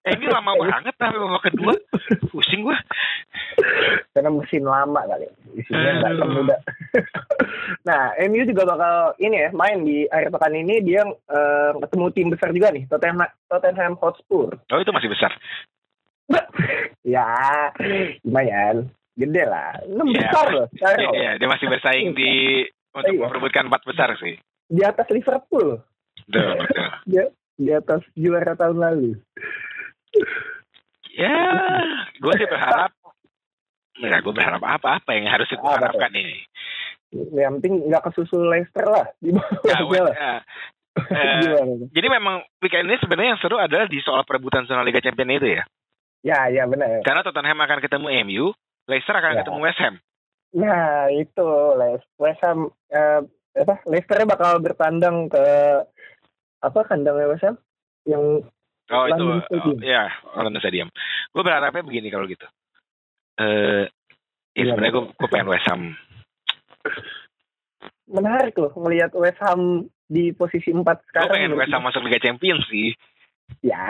Eh, 0.00 0.16
ini 0.16 0.32
lama 0.32 0.56
banget 0.56 0.96
tapi 0.96 1.12
babak 1.12 1.52
kedua. 1.52 1.76
Pusing 2.32 2.64
gua. 2.64 2.76
Karena 4.16 4.32
mesin 4.32 4.64
lama 4.64 5.00
kali. 5.04 5.28
Mesinnya 5.52 5.92
nggak 6.00 6.28
muda 6.30 6.56
nah 7.88 8.12
MU 8.26 8.42
juga 8.42 8.66
bakal 8.66 9.14
ini 9.22 9.46
ya 9.46 9.50
main 9.52 9.84
di 9.84 10.08
akhir 10.08 10.32
pekan 10.32 10.56
ini. 10.56 10.80
Dia 10.80 11.04
uh, 11.04 11.76
ketemu 11.84 12.06
tim 12.16 12.28
besar 12.32 12.48
juga 12.56 12.72
nih 12.72 12.88
Tottenham 12.88 13.28
Tottenham 13.44 13.94
Hotspur. 14.00 14.56
Oh 14.72 14.80
itu 14.80 14.92
masih 14.92 15.12
besar? 15.12 15.32
Ya 17.00 17.24
lumayan. 18.24 18.92
Gede 19.16 19.44
lah. 19.48 19.72
Enam 19.84 20.12
ya, 20.12 20.28
besar 20.28 20.44
loh 20.52 20.66
iya 21.16 21.36
dia 21.36 21.48
masih 21.48 21.66
bersaing 21.68 22.12
di 22.16 22.64
untuk 22.96 23.14
iya. 23.16 23.20
memperebutkan 23.24 23.68
empat 23.68 23.82
besar 23.84 24.16
sih. 24.16 24.36
Di 24.68 24.80
atas 24.84 25.08
Liverpool. 25.12 25.80
Betul 26.28 26.60
di 27.60 27.70
atas 27.76 28.00
juara 28.16 28.56
tahun 28.56 28.80
lalu 28.80 29.10
ya 31.14 31.36
gue 32.18 32.32
sih 32.38 32.48
berharap 32.48 32.92
ya 34.00 34.16
gue 34.22 34.32
berharap 34.32 34.62
apa 34.64 35.02
apa 35.02 35.10
yang 35.12 35.28
harus 35.28 35.50
gue 35.50 35.60
harapkan 35.60 36.12
ini 36.14 36.40
yang 37.10 37.58
penting 37.58 37.90
nggak 37.90 38.06
kesusul 38.10 38.46
Leicester 38.46 38.86
lah 38.86 39.06
di 39.18 39.34
bawah 39.34 39.58
ya, 39.66 40.02
lah. 40.06 40.14
Ya. 40.14 40.34
Eh, 41.00 41.86
jadi 41.94 42.10
memang 42.10 42.42
weekend 42.58 42.90
ini 42.90 42.98
sebenarnya 42.98 43.38
yang 43.38 43.40
seru 43.40 43.56
adalah 43.56 43.86
di 43.86 44.02
soal 44.02 44.26
perebutan 44.26 44.66
zona 44.66 44.82
Liga 44.82 44.98
Champions 44.98 45.38
itu 45.38 45.48
ya. 45.54 45.62
Ya, 46.26 46.38
ya 46.50 46.66
benar. 46.66 47.00
Karena 47.06 47.22
Tottenham 47.22 47.62
akan 47.62 47.78
ketemu 47.78 48.06
MU, 48.26 48.44
Leicester 48.90 49.14
akan 49.14 49.32
ya. 49.32 49.38
ketemu 49.40 49.58
West 49.62 49.80
Ham. 49.80 49.94
Nah, 50.50 51.06
itu 51.14 51.48
West 52.18 52.42
Ham 52.42 52.74
eh, 52.90 53.22
apa 53.54 53.74
Leicester 53.86 54.18
bakal 54.26 54.58
bertandang 54.58 55.30
ke 55.30 55.46
apa 56.60 56.80
kandangnya 56.84 57.30
West 57.32 57.46
Ham 57.46 57.56
yang 58.04 58.44
Oh 58.90 59.06
itu, 59.06 59.22
oh, 59.22 59.74
ya 59.78 60.10
London 60.34 60.58
Stadium. 60.58 60.90
Gue 61.30 61.42
berharapnya 61.46 61.86
begini 61.86 62.10
kalau 62.10 62.26
gitu. 62.26 62.42
Eh, 63.38 63.46
uh, 63.46 63.84
ya, 64.58 64.66
ya 64.66 64.74
sebenarnya 64.74 64.94
gue, 64.98 65.04
gue 65.14 65.28
pengen 65.30 65.50
West 65.54 65.66
Ham. 65.70 65.94
Menarik 68.10 68.58
loh 68.58 68.74
melihat 68.82 69.14
West 69.14 69.38
Ham 69.46 69.86
di 70.10 70.34
posisi 70.34 70.74
empat 70.74 71.06
sekarang. 71.06 71.30
Gue 71.30 71.36
pengen 71.38 71.54
West 71.54 71.70
Ham 71.70 71.86
masuk 71.86 72.02
Liga 72.02 72.18
Champions 72.18 72.66
sih. 72.66 72.90
Ya. 73.62 73.86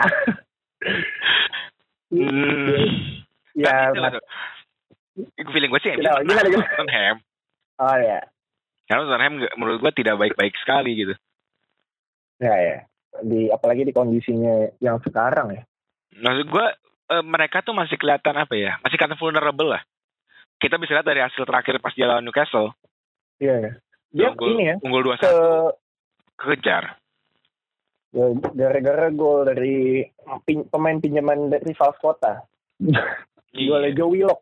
hmm. 2.13 3.25
Ya. 3.57 3.89
Nah, 3.97 4.21
itu 5.17 5.49
feeling 5.49 5.73
gue 5.73 5.81
sih 5.81 5.97
gimana, 5.97 6.45
gimana? 6.45 6.77
Tottenham. 6.77 7.17
Oh 7.81 7.97
ya. 7.97 8.21
Karena 8.85 9.09
Tottenham 9.09 9.49
menurut 9.57 9.81
gue 9.81 9.93
tidak 9.97 10.21
baik-baik 10.21 10.53
sekali 10.61 10.93
gitu. 10.93 11.17
Ya 12.37 12.53
ya 12.53 12.90
di 13.19 13.51
apalagi 13.51 13.83
di 13.83 13.93
kondisinya 13.93 14.71
yang 14.79 15.03
sekarang 15.03 15.51
ya. 15.51 15.61
Maksud 16.15 16.47
gue 16.47 16.67
e, 17.11 17.15
mereka 17.27 17.59
tuh 17.59 17.75
masih 17.75 17.99
kelihatan 17.99 18.39
apa 18.39 18.55
ya? 18.55 18.79
Masih 18.79 18.95
kelihatan 18.95 19.19
vulnerable 19.19 19.75
lah. 19.75 19.83
Kita 20.61 20.79
bisa 20.79 20.95
lihat 20.95 21.07
dari 21.07 21.19
hasil 21.19 21.43
terakhir 21.43 21.83
pas 21.83 21.91
dia 21.91 22.07
lawan 22.07 22.23
Newcastle. 22.23 22.71
Iya 23.41 23.55
ya. 23.59 23.71
Dia 24.11 24.27
unggul, 24.31 24.47
ini 24.55 24.63
ya. 24.71 24.75
Unggul 24.79 25.03
dua 25.03 25.15
satu. 25.19 25.75
Kejar. 26.39 26.99
Ya, 28.11 28.27
gara-gara 28.35 29.07
gol 29.13 29.47
dari 29.47 30.03
pin, 30.43 30.67
pemain 30.67 30.99
pinjaman 30.99 31.47
dari 31.47 31.71
Vals 31.71 31.99
Kota. 31.99 32.43
iya. 32.83 33.67
Golnya 33.71 33.95
Joe 33.95 34.11
Willock. 34.11 34.41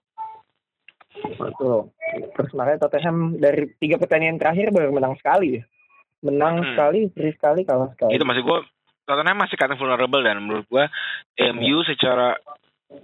Betul. 1.38 1.94
Terus 2.34 2.52
makanya 2.58 2.86
Tottenham 2.86 3.38
dari 3.38 3.70
tiga 3.78 4.02
pertandingan 4.02 4.42
terakhir 4.42 4.74
baru 4.74 4.90
menang 4.94 5.18
sekali 5.18 5.62
ya 5.62 5.64
menang 6.24 6.62
hmm. 6.62 6.68
sekali, 6.76 7.00
seri 7.16 7.32
sekali, 7.36 7.62
kalah 7.64 7.90
sekali. 7.96 8.12
Itu 8.16 8.26
masih 8.28 8.44
gue 8.44 8.60
Tottenham 9.10 9.42
masih 9.42 9.58
kata 9.58 9.74
vulnerable 9.74 10.22
dan 10.22 10.38
menurut 10.38 10.70
gue 10.70 10.86
MU 11.56 11.82
secara 11.82 12.38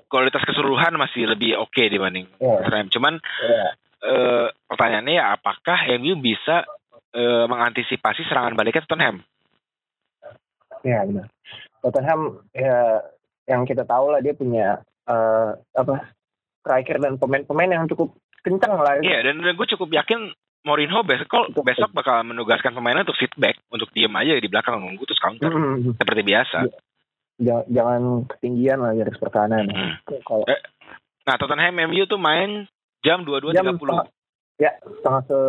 kualitas 0.05 0.41
keseluruhan 0.45 0.93
masih 0.97 1.29
lebih 1.29 1.57
oke 1.57 1.73
okay 1.73 1.89
dibanding 1.89 2.29
yeah. 2.37 2.61
Tottenham. 2.61 2.89
Cuman 2.93 3.13
yeah. 3.21 3.69
uh, 4.05 4.45
pertanyaannya 4.69 5.13
ya 5.17 5.25
apakah 5.33 5.77
MU 5.97 6.13
bisa 6.21 6.65
uh, 7.17 7.45
mengantisipasi 7.49 8.25
serangan 8.29 8.53
baliknya 8.53 8.85
Tottenham? 8.85 9.25
Ya 10.85 11.01
benar. 11.01 11.25
Tottenham 11.81 12.45
ya 12.53 13.01
yang 13.49 13.65
kita 13.65 13.85
tahu 13.85 14.13
lah 14.13 14.21
dia 14.21 14.33
punya 14.37 14.81
uh, 15.09 15.57
apa 15.73 16.13
striker 16.61 16.97
dan 16.97 17.17
pemain-pemain 17.17 17.81
yang 17.81 17.85
cukup 17.89 18.13
kencang 18.45 18.77
lah. 18.77 19.01
Iya 19.01 19.25
dan 19.25 19.41
gue 19.41 19.67
cukup 19.73 19.89
yakin 19.89 20.33
Mourinho 20.65 21.05
besok 21.05 21.53
besok 21.61 21.93
bakal 21.93 22.25
menugaskan 22.25 22.73
pemainnya 22.73 23.05
untuk 23.05 23.21
feedback 23.21 23.61
untuk 23.69 23.93
diem 23.93 24.09
aja 24.09 24.33
di 24.41 24.49
belakang 24.49 24.81
nunggu 24.81 25.05
terus 25.05 25.21
counter 25.21 25.53
mm-hmm. 25.53 26.01
seperti 26.01 26.21
biasa. 26.25 26.59
Jangan 27.69 28.25
ketinggian 28.25 28.81
lah 28.81 28.97
garis 28.97 29.21
pertahanan. 29.21 29.69
Mm. 29.69 29.93
Kalau 30.25 30.41
eh, 30.49 30.57
nah 31.29 31.37
Tottenham 31.37 31.85
MU 31.85 32.09
tuh 32.09 32.17
main 32.17 32.65
jam 33.05 33.21
dua 33.21 33.37
dua 33.45 33.53
tiga 33.53 33.77
puluh. 33.77 34.09
Ya 34.57 34.73
tanggal 35.05 35.21
se 35.29 35.39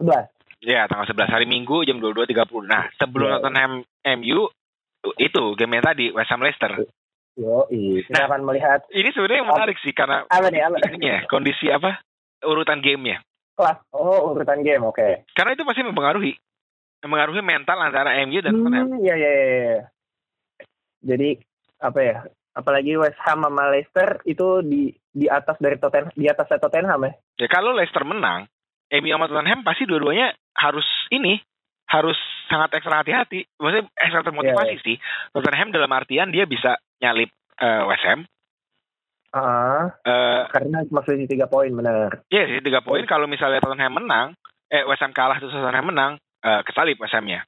sebelas. 0.00 0.26
Ya 0.64 0.88
tanggal 0.88 1.04
sebelas 1.04 1.28
hari 1.28 1.44
Minggu 1.44 1.84
jam 1.84 2.00
dua 2.00 2.16
dua 2.16 2.24
tiga 2.24 2.48
puluh. 2.48 2.64
Nah 2.64 2.88
sebelum 2.96 3.28
ya. 3.28 3.44
Tottenham 3.44 3.84
MU 4.24 4.48
itu 5.20 5.44
game 5.60 5.76
yang 5.76 5.84
tadi 5.84 6.08
West 6.16 6.32
Ham 6.32 6.40
Leicester. 6.40 6.80
Yo, 7.36 7.68
iya. 7.68 8.08
Kita 8.08 8.24
nah, 8.24 8.26
akan 8.32 8.40
melihat. 8.48 8.88
Ini 8.88 9.12
sebenarnya 9.12 9.44
menarik 9.44 9.76
sih 9.84 9.92
karena 9.92 10.24
apa 10.28 10.48
nih, 10.48 10.64
apa? 10.64 10.76
Ini 10.96 11.06
ya, 11.08 11.18
kondisi 11.28 11.68
apa 11.68 12.00
urutan 12.44 12.80
gamenya 12.80 13.20
kelas. 13.60 13.78
Oh, 13.92 14.32
urutan 14.32 14.64
game, 14.64 14.88
oke. 14.88 14.96
Okay. 14.96 15.28
Karena 15.36 15.52
itu 15.52 15.68
pasti 15.68 15.84
mempengaruhi. 15.84 16.32
Mempengaruhi 17.04 17.44
mental 17.44 17.78
antara 17.84 18.16
MU 18.24 18.40
dan 18.40 18.56
Tottenham. 18.56 18.88
Hmm, 18.96 19.04
iya, 19.04 19.14
iya, 19.20 19.32
iya. 19.36 19.80
Jadi, 21.00 21.30
apa 21.80 22.00
ya, 22.00 22.16
apalagi 22.56 22.96
West 22.96 23.20
Ham 23.28 23.44
sama 23.44 23.72
Leicester 23.72 24.20
itu 24.24 24.60
di 24.64 24.92
di 25.10 25.26
atas 25.26 25.56
dari 25.60 25.76
Tottenham, 25.76 26.12
di 26.12 26.26
atas 26.28 26.48
Tottenham 26.48 27.00
ya. 27.08 27.12
Ya, 27.44 27.48
kalau 27.48 27.72
Leicester 27.72 28.04
menang, 28.04 28.48
MU 28.90 29.10
sama 29.12 29.28
Tottenham 29.28 29.60
pasti 29.64 29.84
dua-duanya 29.84 30.36
harus 30.56 30.86
ini, 31.14 31.40
harus 31.88 32.16
sangat 32.50 32.80
ekstra 32.80 33.00
hati-hati. 33.00 33.46
Maksudnya 33.56 33.84
ekstra 33.96 34.22
termotivasi 34.26 34.66
yeah, 34.66 34.76
yeah. 34.76 34.86
sih. 34.86 34.96
Tottenham 35.32 35.72
dalam 35.72 35.90
artian 35.94 36.28
dia 36.34 36.44
bisa 36.44 36.76
nyalip 37.00 37.30
uh, 37.62 37.88
West 37.88 38.04
Ham, 38.06 38.28
Ah, 39.30 39.94
Eh, 40.02 40.40
karena 40.50 40.82
cuma 40.84 41.00
selisih 41.02 41.30
tiga 41.30 41.46
poin 41.46 41.70
benar. 41.70 42.26
Iya 42.26 42.50
sih 42.50 42.60
tiga 42.60 42.82
poin 42.82 43.06
kalau 43.06 43.24
misalnya 43.24 43.62
Tottenham 43.62 43.94
menang, 43.96 44.26
eh 44.66 44.82
West 44.82 45.00
Ham 45.00 45.10
kalah 45.10 45.38
terus 45.38 45.50
Tottenham 45.50 45.86
menang, 45.86 46.12
eh, 46.40 46.60
kesalip 46.64 46.98
West 46.98 47.14
Ham-nya. 47.14 47.46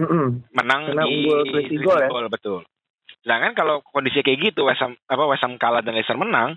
Mm-mm. 0.00 0.48
Menang 0.50 0.88
Karena 0.88 1.04
di 1.04 1.28
selisih 1.28 1.78
gol 1.84 2.00
ya. 2.00 2.08
gol, 2.08 2.26
betul. 2.26 2.60
Sedangkan 3.20 3.52
kalau 3.52 3.84
kondisi 3.84 4.18
kayak 4.18 4.50
gitu 4.50 4.64
West 4.64 4.80
Ham 4.80 4.96
apa 5.04 5.24
West 5.26 5.44
Ham 5.44 5.60
kalah 5.60 5.84
dan 5.84 5.92
Leicester 5.92 6.16
menang, 6.16 6.56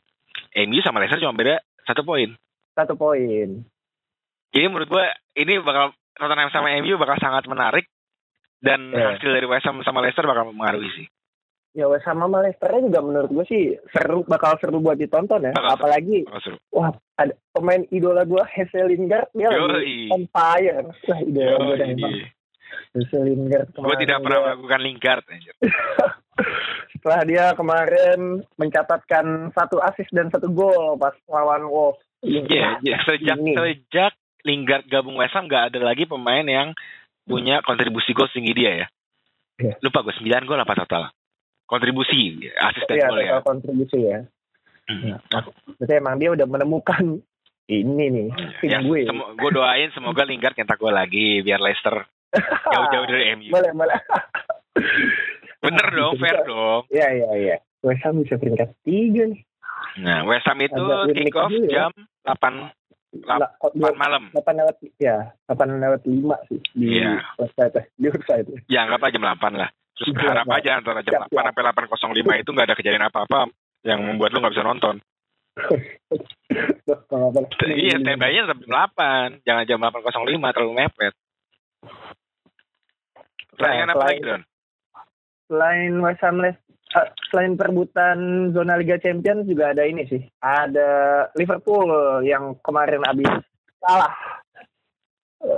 MU 0.55 0.79
sama 0.79 1.03
Leicester 1.03 1.19
cuma 1.19 1.35
beda 1.35 1.59
satu 1.83 2.01
poin. 2.01 2.31
Satu 2.71 2.95
poin. 2.95 3.67
Jadi 4.49 4.65
menurut 4.65 4.87
gue 4.87 5.05
ini 5.35 5.59
bakal 5.59 5.91
Tottenham 6.15 6.47
sama 6.49 6.71
MU 6.79 6.95
bakal 6.95 7.19
sangat 7.19 7.43
menarik 7.43 7.91
dan 8.63 8.87
Iya. 8.87 9.19
hasil 9.19 9.29
dari 9.29 9.45
West 9.45 9.67
Ham 9.67 9.83
sama 9.83 9.99
Leicester 9.99 10.23
bakal 10.23 10.47
mempengaruhi 10.47 10.89
sih. 10.95 11.05
Ya 11.75 11.91
Ham 11.91 12.23
sama 12.23 12.39
Leicester 12.39 12.71
juga 12.79 13.03
menurut 13.03 13.29
gue 13.35 13.45
sih 13.51 13.63
seru 13.91 14.23
bakal 14.23 14.55
seru 14.63 14.79
buat 14.79 14.95
ditonton 14.95 15.43
ya. 15.43 15.51
Bakal. 15.51 15.75
Apalagi 15.75 16.23
Bakal 16.23 16.41
seru. 16.41 16.57
wah 16.71 16.95
ada 17.19 17.35
pemain 17.51 17.83
idola 17.91 18.23
gue 18.23 18.39
Hazel 18.47 18.87
Lingard 18.87 19.27
dia 19.35 19.51
lagi 19.51 19.83
Yoi. 19.83 20.15
on 20.15 20.23
fire. 20.31 20.87
Wah 20.87 21.19
idola 21.19 21.55
gue 21.59 21.75
dah 21.75 21.87
emang 21.91 22.15
Hazel 22.95 23.23
Lingard 23.27 23.67
Gue 23.75 23.95
tidak 23.99 24.17
pernah 24.23 24.39
melakukan 24.47 24.79
Lingard. 24.79 25.23
anjir. 25.27 25.55
setelah 26.95 27.21
dia 27.27 27.45
kemarin 27.53 28.19
mencatatkan 28.57 29.53
satu 29.53 29.77
assist 29.77 30.09
dan 30.09 30.31
satu 30.33 30.49
gol 30.49 30.97
pas 30.97 31.13
lawan 31.29 31.67
Wolves. 31.69 32.01
Iya, 32.25 32.81
iya. 32.81 32.97
sejak 33.05 33.37
Ini. 33.37 33.53
sejak 33.53 34.17
Lingard 34.41 34.89
gabung 34.89 35.13
West 35.19 35.37
Ham 35.37 35.45
nggak 35.45 35.69
ada 35.69 35.79
lagi 35.85 36.09
pemain 36.09 36.41
yang 36.41 36.73
punya 37.21 37.61
kontribusi 37.61 38.15
gol 38.15 38.31
tinggi 38.33 38.57
dia 38.57 38.71
ya. 38.73 38.87
Iya. 39.61 39.77
Lupa 39.85 40.01
gue 40.01 40.17
9 40.17 40.49
gol 40.49 40.57
apa 40.57 40.73
total? 40.73 41.03
Kontribusi, 41.65 42.37
asisten 42.55 42.95
Iya, 42.95 43.07
gol 43.07 43.19
ya. 43.19 43.31
total 43.33 43.43
kontribusi 43.43 43.99
ya. 43.99 44.19
Hmm. 44.85 45.17
Berarti 45.75 45.93
emang 45.95 46.15
dia 46.15 46.29
udah 46.29 46.45
menemukan 46.45 47.17
ini 47.65 48.05
nih 48.07 48.27
tim 48.59 48.69
Ya, 48.69 48.77
gue. 48.79 49.09
gue 49.09 49.51
doain 49.51 49.89
semoga 49.91 50.21
Lingard 50.29 50.53
nyetak 50.53 50.77
gol 50.77 50.93
lagi 50.93 51.41
biar 51.41 51.57
Leicester 51.57 52.05
jauh-jauh 52.67 53.07
dari 53.07 53.33
MU. 53.35 53.49
boleh 53.49 53.71
boleh. 53.71 53.97
Bener 55.57 55.81
Nah, 55.83 55.95
dong, 55.95 56.13
bisa- 56.13 56.23
fair 56.23 56.37
dong. 56.45 56.81
Iya 56.87 57.07
iya 57.11 57.29
iya. 57.35 57.55
West 57.81 58.01
Ham 58.01 58.21
bisa 58.21 58.35
peringkat 58.35 58.69
tiga 58.81 59.23
nih. 59.25 59.41
Nah, 59.97 60.21
West 60.23 60.45
Ham 60.45 60.59
itu 60.59 60.83
kick 61.11 61.33
off 61.33 61.49
ya. 61.49 61.65
jam 61.67 61.91
8, 62.21 62.69
Lah, 63.23 63.49
kok 63.55 63.71
dua- 63.73 63.89
8 63.89 63.97
malam. 63.97 64.23
delapan 64.29 64.53
lewat 64.59 64.75
ya 64.97 65.15
delapan 65.45 65.67
lewat 65.79 66.01
lima 66.03 66.35
sih 66.45 66.59
di 66.75 66.99
Iya. 66.99 67.23
website 67.37 67.73
di 67.95 68.05
website. 68.05 68.45
Ya 68.67 68.83
anggap 68.83 69.01
aja 69.01 69.15
jam 69.15 69.25
8 69.25 69.55
lah. 69.55 69.69
Terus 69.95 70.11
Jam 70.11 70.27
harap 70.27 70.45
8. 70.45 70.57
aja 70.59 70.71
antara 70.75 70.99
jam 71.01 71.13
Siap, 71.15 71.23
8 71.27 71.31
siap. 71.31 71.45
sampai 71.47 71.63
8.05 71.87 72.43
itu 72.43 72.49
nggak 72.51 72.67
ada 72.67 72.75
kejadian 72.75 73.05
apa-apa 73.05 73.39
yang 73.81 73.99
membuat 74.03 74.29
lu 74.31 74.43
nggak 74.43 74.53
bisa 74.53 74.65
nonton. 74.65 74.95
Apa? 75.55 77.39
Iya, 77.65 77.95
standby-nya 77.97 78.41
sampai 78.45 78.65
jam 78.65 78.73
8. 79.39 79.47
Jangan 79.47 79.63
jam 79.65 79.79
8.05 79.79 80.53
terlalu 80.53 80.73
mepet. 80.75 81.13
Pertandingan 83.51 83.89
apa 83.89 83.95
selain- 83.95 84.09
lagi, 84.11 84.27
Don? 84.27 84.41
Selain 85.45 85.93
West 86.01 86.21
Ham 86.21 86.37
eh, 86.41 86.55
selain 87.29 87.53
perebutan 87.53 88.17
zona 88.51 88.75
Liga 88.75 88.97
Champions 88.97 89.45
juga 89.45 89.71
ada 89.71 89.85
ini 89.85 90.03
sih. 90.05 90.19
Ada 90.39 90.89
Liverpool 91.33 91.87
yang 92.21 92.57
kemarin 92.59 93.05
habis 93.05 93.29
kalah 93.79 94.11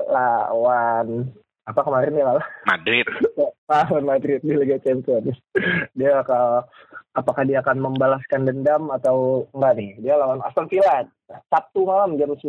lawan 0.08 1.32
apa 1.68 1.84
kemarin 1.84 2.16
dia 2.16 2.24
kalah 2.24 2.48
Madrid. 2.64 3.06
lawan 3.68 4.06
Madrid 4.16 4.40
di 4.40 4.56
Liga 4.56 4.80
Champions. 4.80 5.36
Dia 5.92 6.24
bakal 6.24 6.64
apakah 7.12 7.44
dia 7.44 7.60
akan 7.60 7.84
membalaskan 7.84 8.48
dendam 8.48 8.88
atau 8.88 9.48
enggak 9.52 9.74
nih? 9.76 9.92
Dia 10.00 10.16
lawan 10.16 10.40
Aston 10.48 10.72
Villa 10.72 11.04
Sabtu 11.52 11.84
malam 11.84 12.16
jam 12.16 12.32
9. 12.32 12.48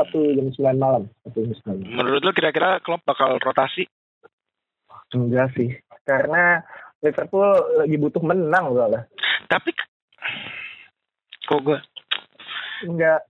Sabtu 0.00 0.18
jam 0.32 0.48
9 0.48 0.80
malam. 0.80 1.04
Sabtu 1.28 1.44
jam 1.44 1.76
9. 1.84 2.00
Menurut 2.00 2.20
lu 2.24 2.32
kira-kira 2.32 2.80
Klopp 2.80 3.04
bakal 3.04 3.36
rotasi? 3.36 3.84
Enggak 5.12 5.52
sih. 5.52 5.76
Karena 6.08 6.64
Liverpool 7.04 7.48
lagi 7.76 7.96
butuh 8.00 8.24
menang 8.24 8.72
soalnya. 8.72 9.04
Tapi 9.52 9.68
kok 11.44 11.60
gue 11.60 11.78
Enggak 12.88 13.20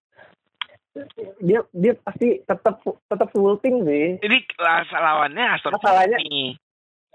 dia 1.38 1.60
dia 1.70 1.92
pasti 1.96 2.40
tetap 2.40 2.78
tetap 2.82 3.28
full 3.30 3.56
tim 3.58 3.84
sih. 3.84 4.18
las- 4.56 4.92
lawannya 4.92 5.44
Aston 5.56 5.72
Villa 5.72 5.80
Masalahnya- 5.80 6.20
nih. 6.20 6.48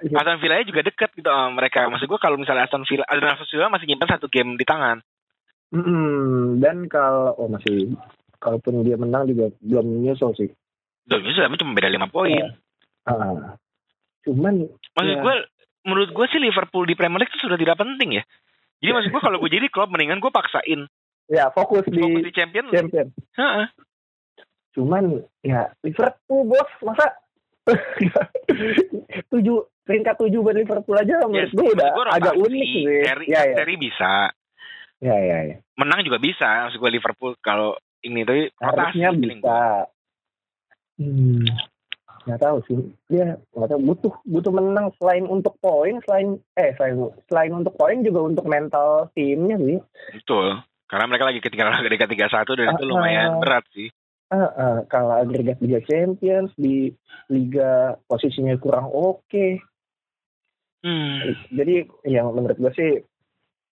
Iya. 0.03 0.15
Aston 0.19 0.39
Villa 0.39 0.63
juga 0.63 0.81
dekat 0.83 1.09
gitu 1.13 1.27
sama 1.27 1.55
mereka. 1.55 1.87
Maksud 1.87 2.07
gue 2.07 2.19
kalau 2.19 2.35
misalnya 2.35 2.67
Aston 2.67 2.83
Villa, 2.83 3.05
Aston 3.07 3.47
Villa 3.47 3.71
masih 3.71 3.85
nyimpan 3.87 4.09
satu 4.11 4.27
game 4.27 4.55
di 4.55 4.65
tangan. 4.67 4.99
Hmm, 5.71 6.61
dan 6.61 6.85
kalau 6.85 7.33
oh 7.35 7.49
masih 7.49 7.95
kalaupun 8.37 8.85
dia 8.85 8.95
menang 8.95 9.25
juga 9.25 9.49
belum 9.59 10.03
nyusul 10.03 10.35
sih. 10.35 10.49
Dan 11.05 11.21
itu 11.21 11.37
tapi 11.37 11.57
cuma 11.57 11.73
beda 11.73 11.89
5 11.89 12.07
poin. 12.07 12.33
Iya. 12.33 12.47
Ah. 13.05 13.55
Cuman 14.25 14.65
Maksud 14.95 15.11
Iya. 15.11 15.21
gue, 15.21 15.35
menurut 15.85 16.09
gue 16.11 16.25
sih 16.27 16.39
Liverpool 16.39 16.85
di 16.85 16.95
Premier 16.95 17.19
League 17.19 17.29
itu 17.29 17.45
sudah 17.45 17.57
tidak 17.57 17.77
penting 17.77 18.17
ya. 18.17 18.23
Jadi 18.81 18.91
maksud 18.91 19.09
gue 19.11 19.21
kalau 19.21 19.37
gue 19.39 19.49
jadi 19.49 19.67
klub 19.69 19.89
mendingan 19.89 20.19
gue 20.19 20.29
paksain 20.29 20.85
ya 21.31 21.49
fokus 21.51 21.85
di 21.89 21.97
fokus 22.01 22.23
di 22.25 22.33
Champion. 22.33 22.65
champion. 22.69 23.07
Heeh. 23.38 23.65
Cuman 24.75 25.03
ya 25.41 25.71
Liverpool 25.81 26.45
bos 26.45 26.69
masa 26.83 27.15
tujuh 29.33 29.57
peringkat 29.85 30.15
tujuh 30.21 30.39
buat 30.41 30.57
Liverpool 30.57 30.97
aja 30.97 31.21
menurut 31.25 31.49
gue 31.53 31.67
udah 31.77 31.89
gua 31.93 32.05
agak 32.13 32.35
unik 32.38 32.65
sih. 32.65 32.83
Seri, 33.05 33.25
Ya 33.29 33.41
ya 33.45 33.55
seri 33.57 33.75
bisa, 33.77 34.13
ya 35.01 35.15
ya. 35.17 35.38
ya. 35.53 35.57
menang 35.77 36.05
juga 36.05 36.17
bisa. 36.21 36.69
Maksud 36.69 36.77
gue 36.81 36.91
Liverpool 36.93 37.33
kalau 37.41 37.77
ini 38.05 38.21
tapi 38.25 38.53
Harusnya 38.61 39.09
bisa. 39.13 39.89
Hmm. 41.01 41.45
Nggak 42.25 42.41
tahu 42.41 42.57
sih. 42.65 42.77
Dia 43.09 43.38
nggak 43.53 43.69
tahu 43.69 43.81
butuh 43.81 44.13
butuh 44.25 44.51
menang 44.53 44.89
selain 44.97 45.25
untuk 45.29 45.57
poin, 45.61 46.01
selain 46.05 46.38
eh 46.57 46.73
selain 46.77 46.97
selain 47.29 47.53
untuk 47.53 47.73
poin 47.77 48.01
juga 48.01 48.19
untuk 48.25 48.45
mental 48.49 49.09
timnya 49.13 49.57
sih. 49.61 49.77
Betul. 50.17 50.61
Karena 50.85 51.05
mereka 51.09 51.25
lagi 51.25 51.41
ketinggalan 51.41 51.81
agregat 51.81 52.09
3-1 52.09 52.57
dan 52.57 52.67
itu 52.71 52.83
Ah, 52.85 52.89
lumayan 52.89 53.29
ah. 53.35 53.39
berat 53.41 53.65
sih. 53.73 53.89
Ah, 54.29 54.49
ah, 54.53 54.77
kalau 54.89 55.13
agregat 55.17 55.57
Liga 55.61 55.81
Champions 55.85 56.49
di 56.57 56.89
Liga 57.29 57.97
posisinya 58.05 58.53
kurang 58.57 58.89
oke. 58.89 59.47
Hmm. 60.85 61.33
Jadi 61.49 61.85
yang 62.05 62.29
menurut 62.33 62.57
gue 62.57 62.73
sih 62.77 62.91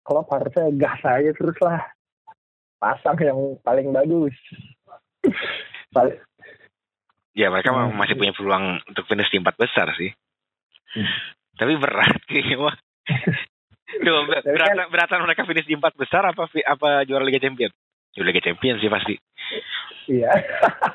kalau 0.06 0.22
harusnya 0.26 0.70
gas 0.78 1.02
aja 1.02 1.30
terus 1.34 1.58
lah. 1.58 1.82
Pasang 2.78 3.18
yang 3.20 3.58
paling 3.60 3.90
bagus. 3.90 4.34
Paling, 5.90 6.16
Ya 7.34 7.50
mereka 7.50 7.74
Hmm. 7.74 7.94
masih 7.94 8.14
punya 8.14 8.30
peluang 8.34 8.78
untuk 8.86 9.06
finish 9.06 9.30
di 9.30 9.38
empat 9.38 9.58
besar 9.58 9.90
sih. 9.94 10.10
Hmm. 10.94 11.06
Tapi 11.58 11.74
berat 11.78 12.14
sih. 12.26 12.42
Wah. 12.62 12.74
Tapi 13.98 14.07
kan- 14.07 14.26
beratan, 14.55 14.87
beratan 14.92 15.18
mereka 15.26 15.42
finish 15.48 15.66
di 15.66 15.74
empat 15.74 15.94
besar 15.98 16.22
apa 16.22 16.46
apa 16.46 17.03
juara 17.09 17.26
Liga 17.26 17.42
Champions? 17.42 17.74
Juara 18.14 18.29
Liga 18.31 18.42
Champions 18.44 18.79
sih 18.79 18.90
pasti. 18.90 19.14
Iya. 20.11 20.31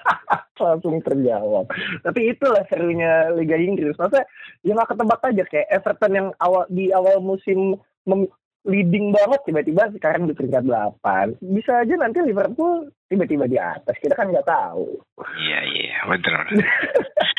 Langsung 0.66 1.04
terjawab. 1.04 1.68
Tapi 2.04 2.32
itulah 2.32 2.64
serunya 2.72 3.28
Liga 3.36 3.60
Inggris. 3.60 4.00
Masa 4.00 4.24
ya 4.64 4.72
nggak 4.72 4.96
ketebak 4.96 5.22
aja 5.24 5.44
kayak 5.52 5.68
Everton 5.72 6.14
yang 6.16 6.28
awal 6.40 6.64
di 6.72 6.96
awal 6.96 7.20
musim 7.20 7.76
mem- 8.08 8.32
leading 8.66 9.14
banget 9.14 9.46
tiba-tiba 9.46 9.94
sekarang 9.94 10.26
di 10.26 10.34
peringkat 10.34 10.66
8. 10.66 11.38
Bisa 11.54 11.86
aja 11.86 11.94
nanti 12.02 12.18
Liverpool 12.26 12.90
tiba-tiba 13.06 13.46
di 13.46 13.62
atas. 13.62 13.94
Kita 14.02 14.18
kan 14.18 14.34
nggak 14.34 14.50
tahu. 14.50 14.90
Iya 15.38 15.60
iya 15.70 15.98
bener. 16.10 16.34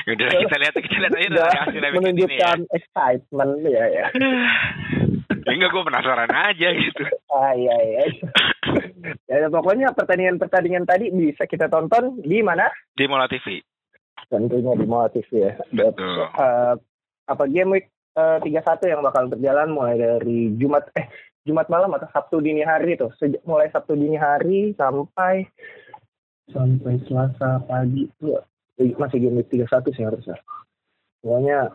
Udah 0.07 0.29
kita 0.39 0.57
lihat 0.63 0.75
kita 0.79 0.97
lihat 1.03 1.15
aja 1.19 1.29
dari 1.35 1.51
hasil 1.51 1.67
weekend 1.67 1.83
ini 1.83 1.83
ya. 1.83 1.99
menunjukkan 1.99 2.59
excitement 2.71 3.53
ya 3.67 3.85
ya. 3.91 4.07
Ya 5.27 5.53
enggak 5.55 5.73
gue 5.75 5.85
penasaran 5.87 6.31
aja 6.31 6.69
gitu. 6.75 7.05
Ah 7.31 7.53
iya 7.55 7.75
iya. 7.83 8.03
ya 9.31 9.47
pokoknya 9.51 9.95
pertandingan-pertandingan 9.95 10.87
tadi 10.87 11.11
bisa 11.11 11.47
kita 11.47 11.71
tonton 11.71 12.19
di 12.23 12.43
mana? 12.43 12.71
Di 12.95 13.07
Mola 13.07 13.27
TV. 13.31 13.63
Tentunya 14.27 14.75
di 14.75 14.87
Mola 14.87 15.11
TV 15.11 15.31
ya. 15.39 15.53
Betul. 15.71 16.31
Eh, 16.31 16.75
apa 17.27 17.45
game 17.51 17.79
week 17.79 17.87
eh, 18.19 18.39
31 18.43 18.93
yang 18.93 19.03
bakal 19.03 19.25
berjalan 19.31 19.69
mulai 19.71 19.97
dari 19.99 20.55
Jumat 20.59 20.91
eh 20.99 21.07
Jumat 21.47 21.71
malam 21.71 21.95
atau 21.95 22.11
Sabtu 22.11 22.43
dini 22.43 22.67
hari 22.67 22.99
tuh. 22.99 23.15
Sejak 23.19 23.43
mulai 23.47 23.71
Sabtu 23.71 23.95
dini 23.95 24.19
hari 24.19 24.75
sampai 24.75 25.47
sampai 26.51 26.99
Selasa 27.07 27.63
pagi 27.67 28.11
tuh 28.19 28.43
eh, 28.83 28.95
masih 28.99 29.19
game 29.23 29.43
week 29.43 29.51
31 29.51 29.95
sih 29.95 30.05
harusnya. 30.07 30.39
Pokoknya 31.23 31.75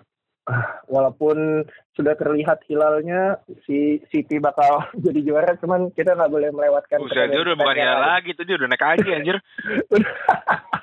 walaupun 0.89 1.63
sudah 1.93 2.17
terlihat 2.17 2.65
hilalnya 2.65 3.37
si 3.67 4.01
City 4.09 4.41
bakal 4.41 4.83
jadi 5.05 5.19
juara 5.21 5.53
cuman 5.61 5.93
kita 5.93 6.17
nggak 6.17 6.31
boleh 6.33 6.49
melewatkan 6.49 6.97
Buset, 7.01 7.29
dia 7.29 7.41
udah 7.45 7.55
bukan 7.55 7.75
hilal 7.77 8.01
lagi 8.01 8.29
tuh 8.33 8.45
dia 8.49 8.55
udah 8.57 8.67
naik 8.67 8.83
aja 8.83 9.11
anjir. 9.15 9.37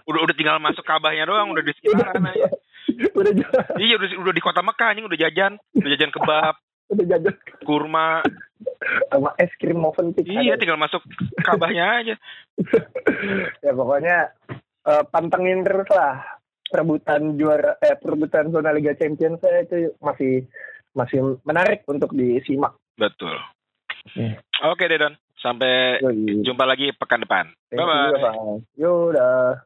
Udah 0.09 0.25
udah 0.25 0.33
tinggal 0.40 0.57
masuk 0.57 0.88
kabahnya 0.88 1.29
doang 1.29 1.53
udah 1.53 1.61
di 1.61 1.68
sekitaran 1.77 2.25
aja. 2.33 2.49
udah 3.12 3.33
Iya 3.77 4.01
udah 4.01 4.09
udah 4.25 4.33
di 4.33 4.40
kota 4.40 4.64
Mekah 4.64 4.88
anjing 4.97 5.05
udah 5.05 5.18
jajan, 5.21 5.53
udah 5.77 5.88
jajan 5.92 6.09
kebab. 6.16 6.55
udah 6.88 7.05
jajan 7.05 7.37
kurma 7.68 8.25
sama 9.12 9.37
es 9.37 9.53
krim 9.61 9.77
Movenpick 9.77 10.25
iya 10.25 10.57
ada. 10.57 10.61
tinggal 10.61 10.81
masuk 10.81 11.05
kabahnya 11.44 11.85
aja 12.01 12.14
ya 13.64 13.73
pokoknya 13.77 14.33
eh, 14.88 15.05
pantengin 15.12 15.61
terus 15.66 15.88
lah 15.92 16.38
perebutan 16.68 17.35
juara 17.35 17.74
eh 17.81 17.96
perebutan 17.96 18.52
zona 18.52 18.70
Liga 18.70 18.92
Champions 18.94 19.40
saya 19.40 19.64
itu 19.64 19.92
masih 19.98 20.44
masih 20.92 21.40
menarik 21.44 21.85
untuk 21.88 22.12
disimak. 22.12 22.76
betul 22.94 23.35
Hmm. 24.09 24.33
oke 24.64 24.88
deh 24.88 24.96
Don 24.96 25.12
sampai 25.37 26.00
Yoi. 26.00 26.40
jumpa 26.40 26.64
lagi 26.64 26.96
pekan 26.96 27.20
depan 27.28 27.52
bye 27.68 27.85
bye 27.85 28.16
Bang. 28.16 28.64
Yaudah. 28.81 29.61